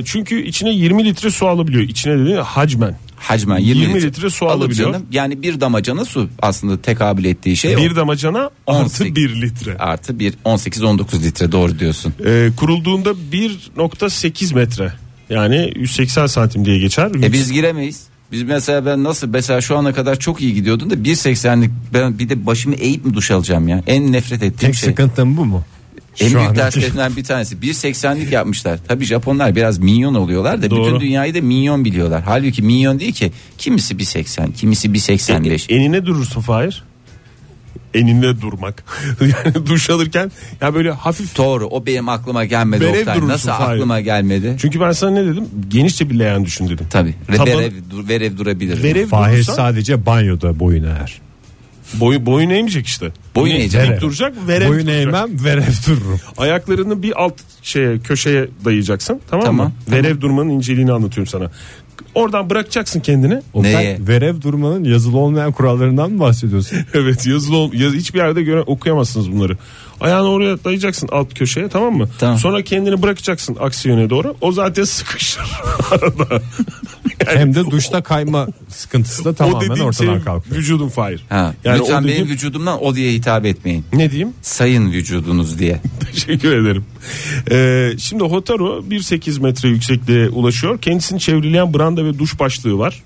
[0.00, 1.82] E, çünkü içine 20 litre su alabiliyor.
[1.82, 2.96] İçine dediğin hacmen.
[3.20, 4.92] Hacmen 20, 20 litre su Alır alabiliyor.
[4.92, 5.06] canım.
[5.12, 7.96] Yani bir damacana su aslında tekabül ettiği şey Bir o.
[7.96, 9.16] damacana artı 18.
[9.16, 9.76] 1 litre.
[9.78, 12.14] Artı bir 18-19 litre doğru diyorsun.
[12.26, 14.92] E, kurulduğunda 1.8 metre.
[15.30, 17.10] Yani 180 santim diye geçer.
[17.22, 18.02] E biz giremeyiz.
[18.32, 22.28] Biz mesela ben nasıl mesela şu ana kadar çok iyi gidiyordum da 1.80'lik ben bir
[22.28, 23.82] de başımı eğip mi duş alacağım ya?
[23.86, 24.88] En nefret ettiğim Tek şey.
[24.88, 25.64] sıkıntım bu mu?
[26.20, 28.78] En Şu büyük andaki- derslerinden bir tanesi 1.80'lik yapmışlar.
[28.88, 30.86] Tabii Japonlar biraz minyon oluyorlar da Doğru.
[30.86, 32.22] bütün dünyayı da minyon biliyorlar.
[32.26, 35.72] Halbuki minyon değil ki kimisi 1.80 kimisi 1.85.
[35.72, 36.84] Enine durursun Fahir.
[37.94, 38.84] Enine durmak.
[39.20, 41.36] yani duş alırken ya böyle hafif.
[41.38, 43.14] Doğru o benim aklıma gelmedi Verev Oktay.
[43.16, 43.74] durursun, Nasıl Fahir.
[43.76, 44.56] aklıma gelmedi?
[44.60, 45.44] Çünkü ben sana ne dedim?
[45.68, 46.86] Genişçe bir leğen düşün dedim.
[46.90, 47.14] Tabii.
[47.28, 48.82] Taban- Verev, dur- verev durabilir.
[48.82, 51.20] Verev Fahir durursan sadece banyoda boyun eğer.
[51.94, 53.12] Boyu, boyun eğmeyecek işte.
[53.34, 53.88] Boyun eğecek.
[53.92, 55.02] Dik duracak verev boyun duracak.
[55.02, 56.20] eğmem verev dururum.
[56.36, 59.72] Ayaklarını bir alt şeye köşeye dayayacaksın tamam, Tamam, mı?
[59.86, 59.98] tamam.
[60.04, 61.50] Verev durmanın inceliğini anlatıyorum sana.
[62.14, 63.42] Oradan bırakacaksın kendini.
[63.54, 63.98] Neye?
[64.00, 66.78] verev durmanın yazılı olmayan kurallarından mı bahsediyorsun?
[66.94, 69.56] evet yazılı ol, yaz, hiçbir yerde göre okuyamazsınız bunları.
[70.00, 72.08] Ayağını oraya dayayacaksın alt köşeye tamam mı?
[72.18, 72.38] Tamam.
[72.38, 74.36] Sonra kendini bırakacaksın aksi yöne doğru.
[74.40, 75.40] O zaten sıkışır
[75.90, 76.42] arada.
[77.26, 80.56] Hem de duşta kayma sıkıntısı da o tamamen dediğim ortadan senin kalkıyor.
[80.56, 81.18] vücudun fire.
[81.28, 81.54] Ha.
[81.64, 83.84] Yani Lütfen o dediğim- benim vücudumdan o diye hitap etmeyin.
[83.92, 84.32] Ne diyeyim?
[84.42, 85.80] Sayın vücudunuz diye.
[86.12, 86.84] Teşekkür ederim.
[87.50, 90.80] Ee, şimdi Hotaru 1.8 metre yüksekliğe ulaşıyor.
[90.80, 93.02] Kendisini çevreleyen branda ve duş başlığı var.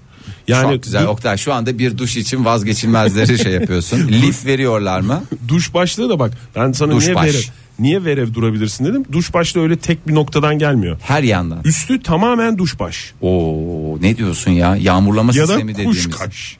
[0.48, 4.08] Yani Çok güzel du- Oktay şu anda bir duş için vazgeçilmezleri şey yapıyorsun.
[4.08, 5.24] Lif veriyorlar mı?
[5.48, 6.32] duş başlığı da bak.
[6.56, 7.24] Ben sana Duş niye baş.
[7.28, 7.42] verev
[7.78, 9.04] niye verev durabilirsin dedim.
[9.12, 10.98] Duş başlığı öyle tek bir noktadan gelmiyor.
[11.02, 11.58] Her yandan.
[11.64, 13.12] Üstü tamamen duş baş.
[13.22, 14.76] Oo ne diyorsun ya?
[14.76, 16.06] Yağmurlama Ya da sistemi dediğimiz.
[16.10, 16.56] kuşkaş.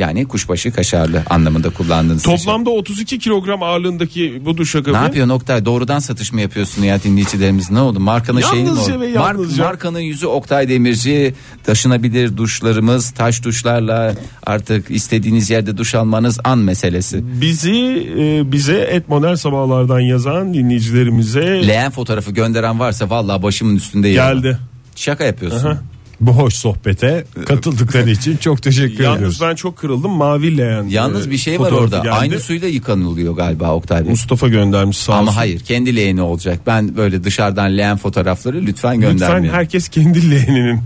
[0.00, 2.36] Yani kuşbaşı kaşarlı anlamında kullandığınız şey.
[2.36, 4.92] Toplamda 32 kilogram ağırlığındaki bu duşakabı.
[4.96, 5.64] Ne yapıyor Oktay?
[5.64, 7.70] Doğrudan satış mı yapıyorsun ya dinleyicilerimiz?
[7.70, 8.00] Ne oldu?
[8.00, 9.04] Markanın şeyi mi oldu?
[9.14, 11.34] yalnızca- markanın yüzü Oktay Demirci.
[11.64, 14.14] Taşınabilir duşlarımız, taş duşlarla
[14.46, 17.40] artık istediğiniz yerde duş almanız an meselesi.
[17.40, 24.10] Bizi e, bize et modern sabahlardan yazan dinleyicilerimize Leğen fotoğrafı gönderen varsa vallahi başımın üstünde
[24.12, 24.58] geldi.
[24.96, 25.78] Şaka yapıyorsun.
[26.20, 29.38] Bu hoş sohbete katıldıkları için çok teşekkür Yalnız ediyoruz.
[29.42, 30.10] ben çok kırıldım.
[30.10, 30.84] Mavi leğen.
[30.88, 31.96] Yalnız e, bir şey var orada.
[31.98, 32.10] geldi.
[32.10, 34.10] Aynı suyla yıkanılıyor galiba Oktay Bey.
[34.10, 35.34] Mustafa göndermiş sağ Ama olsun.
[35.34, 36.60] hayır kendi leğeni olacak.
[36.66, 38.66] Ben böyle dışarıdan leğen fotoğrafları lütfen
[38.96, 39.52] Lütfen göndermeyin.
[39.54, 40.80] herkes kendi leğeninin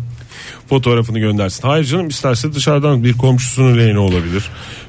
[0.75, 1.63] fotoğrafını göndersin.
[1.69, 4.45] Hayır canım isterse dışarıdan bir komşusunun leğeni olabilir.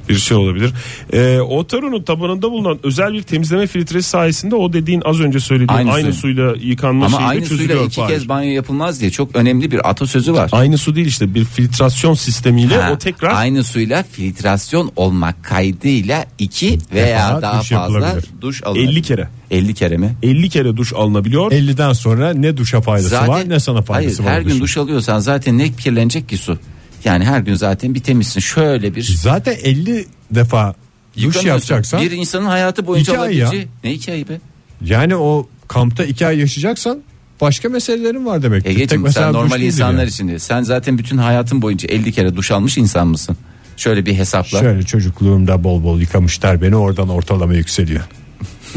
[0.10, 0.74] Bir şey olabilir.
[1.14, 5.92] Ee, Otaru'nun tabanında bulunan özel bir temizleme filtresi sayesinde o dediğin az önce söylediğin Aynı
[5.92, 8.14] aynı, suyla yıkanma Ama şeyi aynı suyla iki Fahir.
[8.14, 10.50] kez banyo yapılmaz diye çok önemli bir atasözü var.
[10.52, 16.26] Aynı su değil işte bir filtrasyon sistemiyle Ha, o tekrar Aynı suyla filtrasyon olmak kaydıyla
[16.40, 18.30] iki veya Defa daha duş fazla yapılabilir.
[18.42, 18.80] duş alınır.
[18.80, 19.28] 50 kere.
[19.52, 20.16] 50 kere mi?
[20.24, 21.52] 50 kere duş alınabiliyor.
[21.52, 24.46] 50'den sonra ne duşa faydası var ne sana faydası hayır, var.
[24.46, 26.60] her gün duş alıyorsan zaten ne kirlenecek ki su?
[27.06, 28.40] Yani her gün zaten bir temizsin.
[28.40, 30.76] Şöyle bir Zaten 50 defa
[31.16, 31.48] duş yıkanıyorsun.
[31.50, 33.46] yapacaksan Bir insanın hayatı boyunca İki ay ya.
[33.46, 33.68] alabileceği.
[33.84, 34.40] Ne iki ay be?
[34.82, 37.00] yani o kampta 2 ay yaşayacaksan
[37.42, 38.70] başka meselelerin var demek ki.
[38.70, 40.40] Tek Egeciğim mesela sen normal insanlar için diyor.
[40.40, 43.38] Sen zaten bütün hayatın boyunca 50 kere duş almış insan mısın?
[43.78, 44.60] Şöyle bir hesapla.
[44.60, 48.04] Şöyle çocukluğumda bol bol yıkamışlar beni oradan ortalama yükseliyor.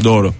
[0.03, 0.33] Doğru.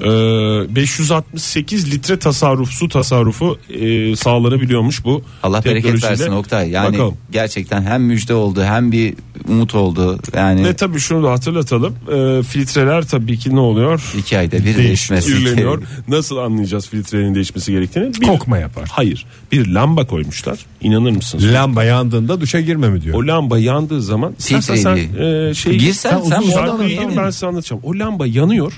[0.00, 5.22] Ee, 568 litre tasarruf su tasarrufu e, sağlanabiliyormuş bu.
[5.42, 6.70] Allah bereket versin Oktay.
[6.70, 7.14] Yani Bakalım.
[7.32, 9.14] gerçekten hem müjde oldu hem bir
[9.48, 10.18] umut oldu.
[10.36, 11.94] Yani Ve tabii şunu da hatırlatalım.
[12.12, 14.12] Ee, filtreler tabii ki ne oluyor?
[14.18, 15.32] iki ayda bir değişmesi.
[15.36, 15.82] Kirleniyor.
[16.08, 18.14] Nasıl anlayacağız filtrenin değişmesi gerektiğini?
[18.14, 18.88] Bir- Kokma yapar.
[18.92, 19.26] Hayır.
[19.52, 20.58] Bir lamba koymuşlar.
[20.80, 21.44] İnanır mısınız?
[21.52, 23.14] Lamba yandığında duşa girme mi diyor.
[23.22, 25.50] O lamba yandığı zaman istersen sen Filtreli.
[25.50, 27.16] e, şey Girsen sen uzun bu zaman adamı Şarkıyı yedin.
[27.16, 27.82] ben size anlatacağım.
[27.84, 28.72] O lamba yanıyor.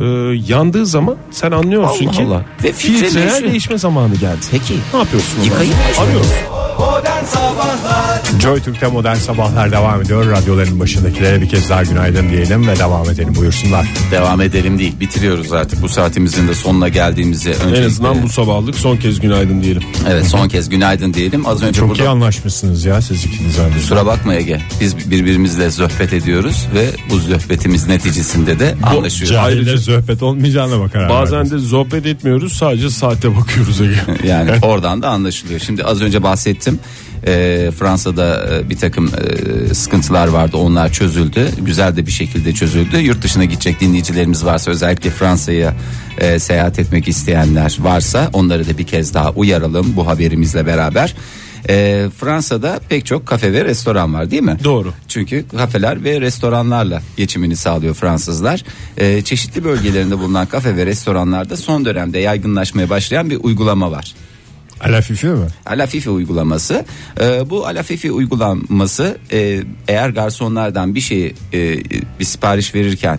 [0.00, 0.04] Ee,
[0.46, 2.44] yandığı zaman sen anlıyorsun Allah ki Allah.
[2.64, 4.38] Ve filtre filtreler değişme zamanı geldi.
[4.50, 4.74] Peki.
[4.92, 5.42] Ne yapıyorsun?
[5.42, 5.74] Yıkayıp?
[6.00, 6.26] Arıyoruz.
[6.78, 10.30] Modern Sabahlar Joy Türk'te modern sabahlar devam ediyor.
[10.30, 13.86] Radyoların başındakilere bir kez daha günaydın diyelim ve devam edelim buyursunlar.
[14.10, 15.00] Devam edelim değil.
[15.00, 17.86] Bitiriyoruz artık bu saatimizin de sonuna geldiğimizi En öncelikle.
[17.86, 19.82] azından bu sabahlık son kez günaydın diyelim.
[20.08, 21.46] Evet son kez günaydın diyelim.
[21.46, 23.72] Az önce Çok burada iyi anlaşmışsınız ya siz ikiniz abi.
[23.74, 24.60] Kusura bakma Ege.
[24.80, 29.34] Biz birbirimizle sohbet ediyoruz ve bu sohbetimiz neticesinde de anlaşıyoruz.
[29.34, 31.08] Cahilde sohbet olmayacağına bakar.
[31.08, 33.90] Bazen de sohbet etmiyoruz sadece saate bakıyoruz Ege.
[34.28, 35.60] Yani oradan da anlaşılıyor.
[35.60, 36.78] Şimdi az önce bahsettim.
[37.26, 39.10] Ee, Fransa'da e, bir takım
[39.70, 40.56] e, sıkıntılar vardı.
[40.56, 41.48] Onlar çözüldü.
[41.60, 42.98] Güzel de bir şekilde çözüldü.
[42.98, 45.74] Yurt dışına gidecek dinleyicilerimiz varsa özellikle Fransa'ya
[46.18, 51.14] e, seyahat etmek isteyenler varsa onları da bir kez daha uyaralım bu haberimizle beraber.
[51.68, 54.58] Ee, Fransa'da pek çok kafe ve restoran var değil mi?
[54.64, 54.92] Doğru.
[55.08, 58.64] Çünkü kafeler ve restoranlarla geçimini sağlıyor Fransızlar.
[58.96, 64.14] Ee, çeşitli bölgelerinde bulunan kafe ve restoranlarda son dönemde yaygınlaşmaya başlayan bir uygulama var.
[64.80, 65.46] Alafifi mi?
[65.66, 66.84] Alafifi uygulaması.
[67.20, 71.78] Ee, bu Alafifi uygulaması e, eğer garsonlardan bir şeyi e,
[72.20, 73.18] bir sipariş verirken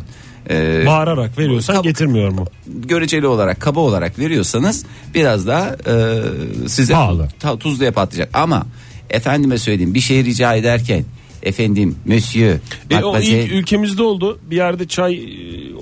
[0.49, 2.45] e, Bağırarak veriyorsan Kab- getirmiyor mu?
[2.67, 4.85] göreceli olarak kaba olarak veriyorsanız
[5.15, 6.21] biraz daha e,
[6.67, 7.27] size Pahalı.
[7.39, 8.65] ta- tuzluya patlayacak ama
[9.09, 11.05] efendime söyleyeyim bir şey rica ederken
[11.43, 12.49] efendim monsieur
[12.89, 14.39] E, o mademoiselle- ilk ülkemizde oldu.
[14.49, 15.13] Bir yerde çay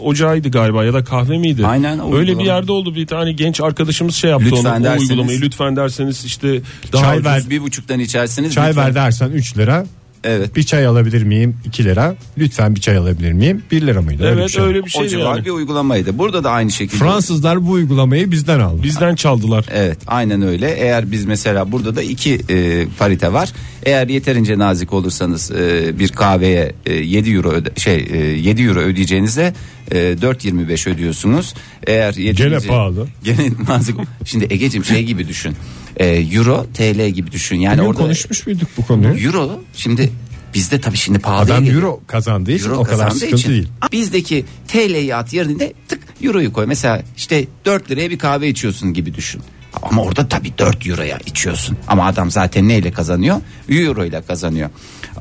[0.04, 1.68] ocağıydı galiba ya da kahve miydi?
[1.68, 2.40] Aynen, o Öyle uygulama.
[2.40, 5.10] bir yerde oldu bir tane genç arkadaşımız şey yaptı Lütfen onu, o derseniz.
[5.10, 6.62] uygulamayı lütfen derseniz işte
[6.94, 7.44] daha Çay ver.
[7.50, 8.86] bir buçuktan içersiniz Çay lütfen.
[8.86, 9.86] ver dersen 3 lira.
[10.24, 10.56] Evet.
[10.56, 11.58] Bir çay alabilir miyim?
[11.66, 12.16] 2 lira.
[12.38, 13.64] Lütfen bir çay alabilir miyim?
[13.72, 14.24] 1 lira mıydı?
[14.34, 14.64] Evet bir şey.
[14.64, 15.46] öyle bir o şey civar yani.
[15.46, 16.18] bir uygulamaydı.
[16.18, 16.98] Burada da aynı şekilde.
[16.98, 18.84] Fransızlar bu uygulamayı bizden aldı.
[18.84, 19.66] Bizden çaldılar.
[19.74, 20.72] Evet aynen öyle.
[20.80, 23.50] Eğer biz mesela burada da iki e, parite var.
[23.84, 28.80] Eğer yeterince nazik olursanız e, bir kahveye e, 7 euro öde, şey e, 7 euro
[28.80, 29.54] ödeyeceğinize
[29.92, 31.54] e, 4.25 ödüyorsunuz.
[31.88, 33.08] Eğer yeterince pahalı.
[33.24, 33.96] Gene nazik.
[34.26, 35.56] Şimdi Egeciğim şey gibi düşün.
[35.98, 37.56] E, euro TL gibi düşün.
[37.56, 39.26] Yani Bugün orada konuşmuş muyduk bu konuyu?
[39.26, 40.12] euro şimdi
[40.54, 41.42] bizde tabii şimdi pahalı.
[41.42, 43.68] Adam euro kazandığı için o kadar sıkıntı değil.
[43.92, 46.66] Bizdeki TL'yi at yerine tık euroyu koy.
[46.66, 49.42] Mesela işte 4 liraya bir kahve içiyorsun gibi düşün.
[49.84, 51.78] Ama orada tabii 4 euroya içiyorsun.
[51.88, 53.42] Ama adam zaten neyle kazanıyor?
[53.70, 54.70] Euro ile kazanıyor.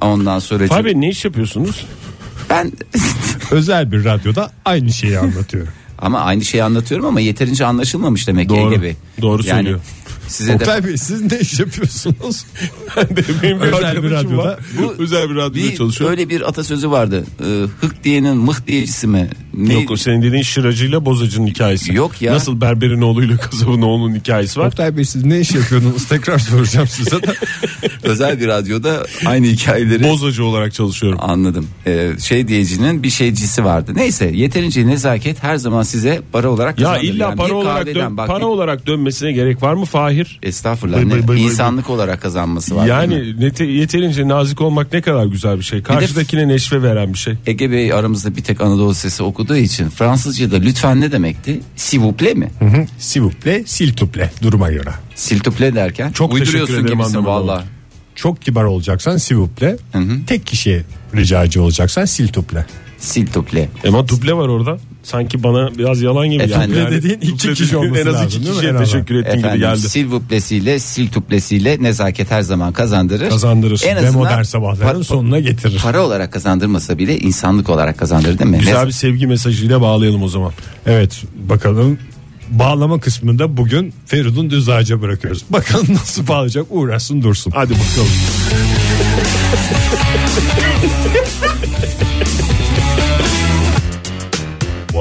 [0.01, 1.87] Ondan sonra Bey ne iş yapıyorsunuz?
[2.51, 2.73] Ben
[3.51, 5.73] Özel bir radyoda aynı şeyi anlatıyorum.
[5.99, 8.73] ama aynı şeyi anlatıyorum ama yeterince anlaşılmamış demek ki Doğru.
[8.73, 8.97] Ege Bey.
[9.23, 9.81] Doğru söylüyor.
[10.29, 12.45] Size de Oktay Bey siz ne iş yapıyorsunuz?
[13.43, 14.59] Benim bir Özel bir radyoda- var.
[14.99, 16.11] özel bir radyoda bir, çalışıyor.
[16.11, 17.25] öyle bir atasözü vardı.
[17.41, 17.45] Ee,
[17.81, 19.29] hık diyenin mıh diyecisi mi?
[19.55, 21.95] Ne- Yok o senin dediğin şıracıyla bozacının hikayesi.
[21.95, 22.35] Yok ya.
[22.35, 24.67] Nasıl berberin oğluyla kasabın oğlunun hikayesi var.
[24.67, 26.05] Oktay Bey siz ne iş yapıyordunuz?
[26.09, 27.35] Tekrar soracağım size de.
[28.03, 31.19] özel bir radyoda aynı hikayeleri Bozacı olarak çalışıyorum.
[31.23, 31.67] Anladım.
[31.87, 33.93] Ee, şey diyecinin bir şeycisi vardı.
[33.95, 38.27] Neyse yeterince nezaket her zaman size para olarak Ya illa Yani para olarak dön, bak,
[38.27, 40.18] para olarak dönmesine gerek var mı Fahir?
[40.43, 40.97] Estağfurullah.
[40.99, 41.45] Bıy ne- bıy bıy bıy.
[41.45, 42.87] insanlık olarak kazanması var.
[42.87, 45.83] Yani nete- yeterince nazik olmak ne kadar güzel bir şey.
[45.83, 47.35] Karşıdakine neşve veren bir şey.
[47.47, 51.61] Ege Bey aramızda bir tek Anadolu sesi okuduğu için Fransızca'da lütfen ne demekti?
[51.77, 52.49] S'il vous plaît mi?
[52.99, 54.91] S'il vous plaît, s'il te plaît duruma göre.
[55.15, 57.65] S'il te plaît derken Çok uyduruyorsun teşekkür ederim gibisin valla.
[58.15, 59.77] Çok kibar olacaksan s'il vous plaît.
[60.27, 60.83] Tek kişiye
[61.17, 62.67] ricacı olacaksan s'il te plaît.
[62.99, 63.69] S'il te plaît.
[63.89, 64.79] Ama duble var orada.
[65.09, 66.43] Sanki bana biraz yalan gibi.
[66.43, 66.75] Efendim?
[66.75, 66.87] geldi.
[66.87, 69.81] Duble dediğin iki kişi olması En az iki kişiye teşekkür ettiğin gibi geldi.
[69.89, 73.31] s'il vous plaît'siyle s'il te plaît'siyle nezaket her zaman kazandırır.
[73.31, 73.83] Kazandırır.
[73.87, 75.81] En Ve azından modern sabahların pa- sonuna getirir.
[75.83, 78.59] para olarak kazandırmasa bile insanlık olarak kazandırır değil mi?
[78.59, 80.53] Güzel bir sevgi mesajıyla bağlayalım o zaman.
[80.87, 81.99] Evet bakalım
[82.51, 85.45] bağlama kısmında bugün Feridun düz ağaca bırakıyoruz.
[85.51, 87.51] Bakalım nasıl bağlayacak uğraşsın dursun.
[87.57, 88.09] Hadi bakalım.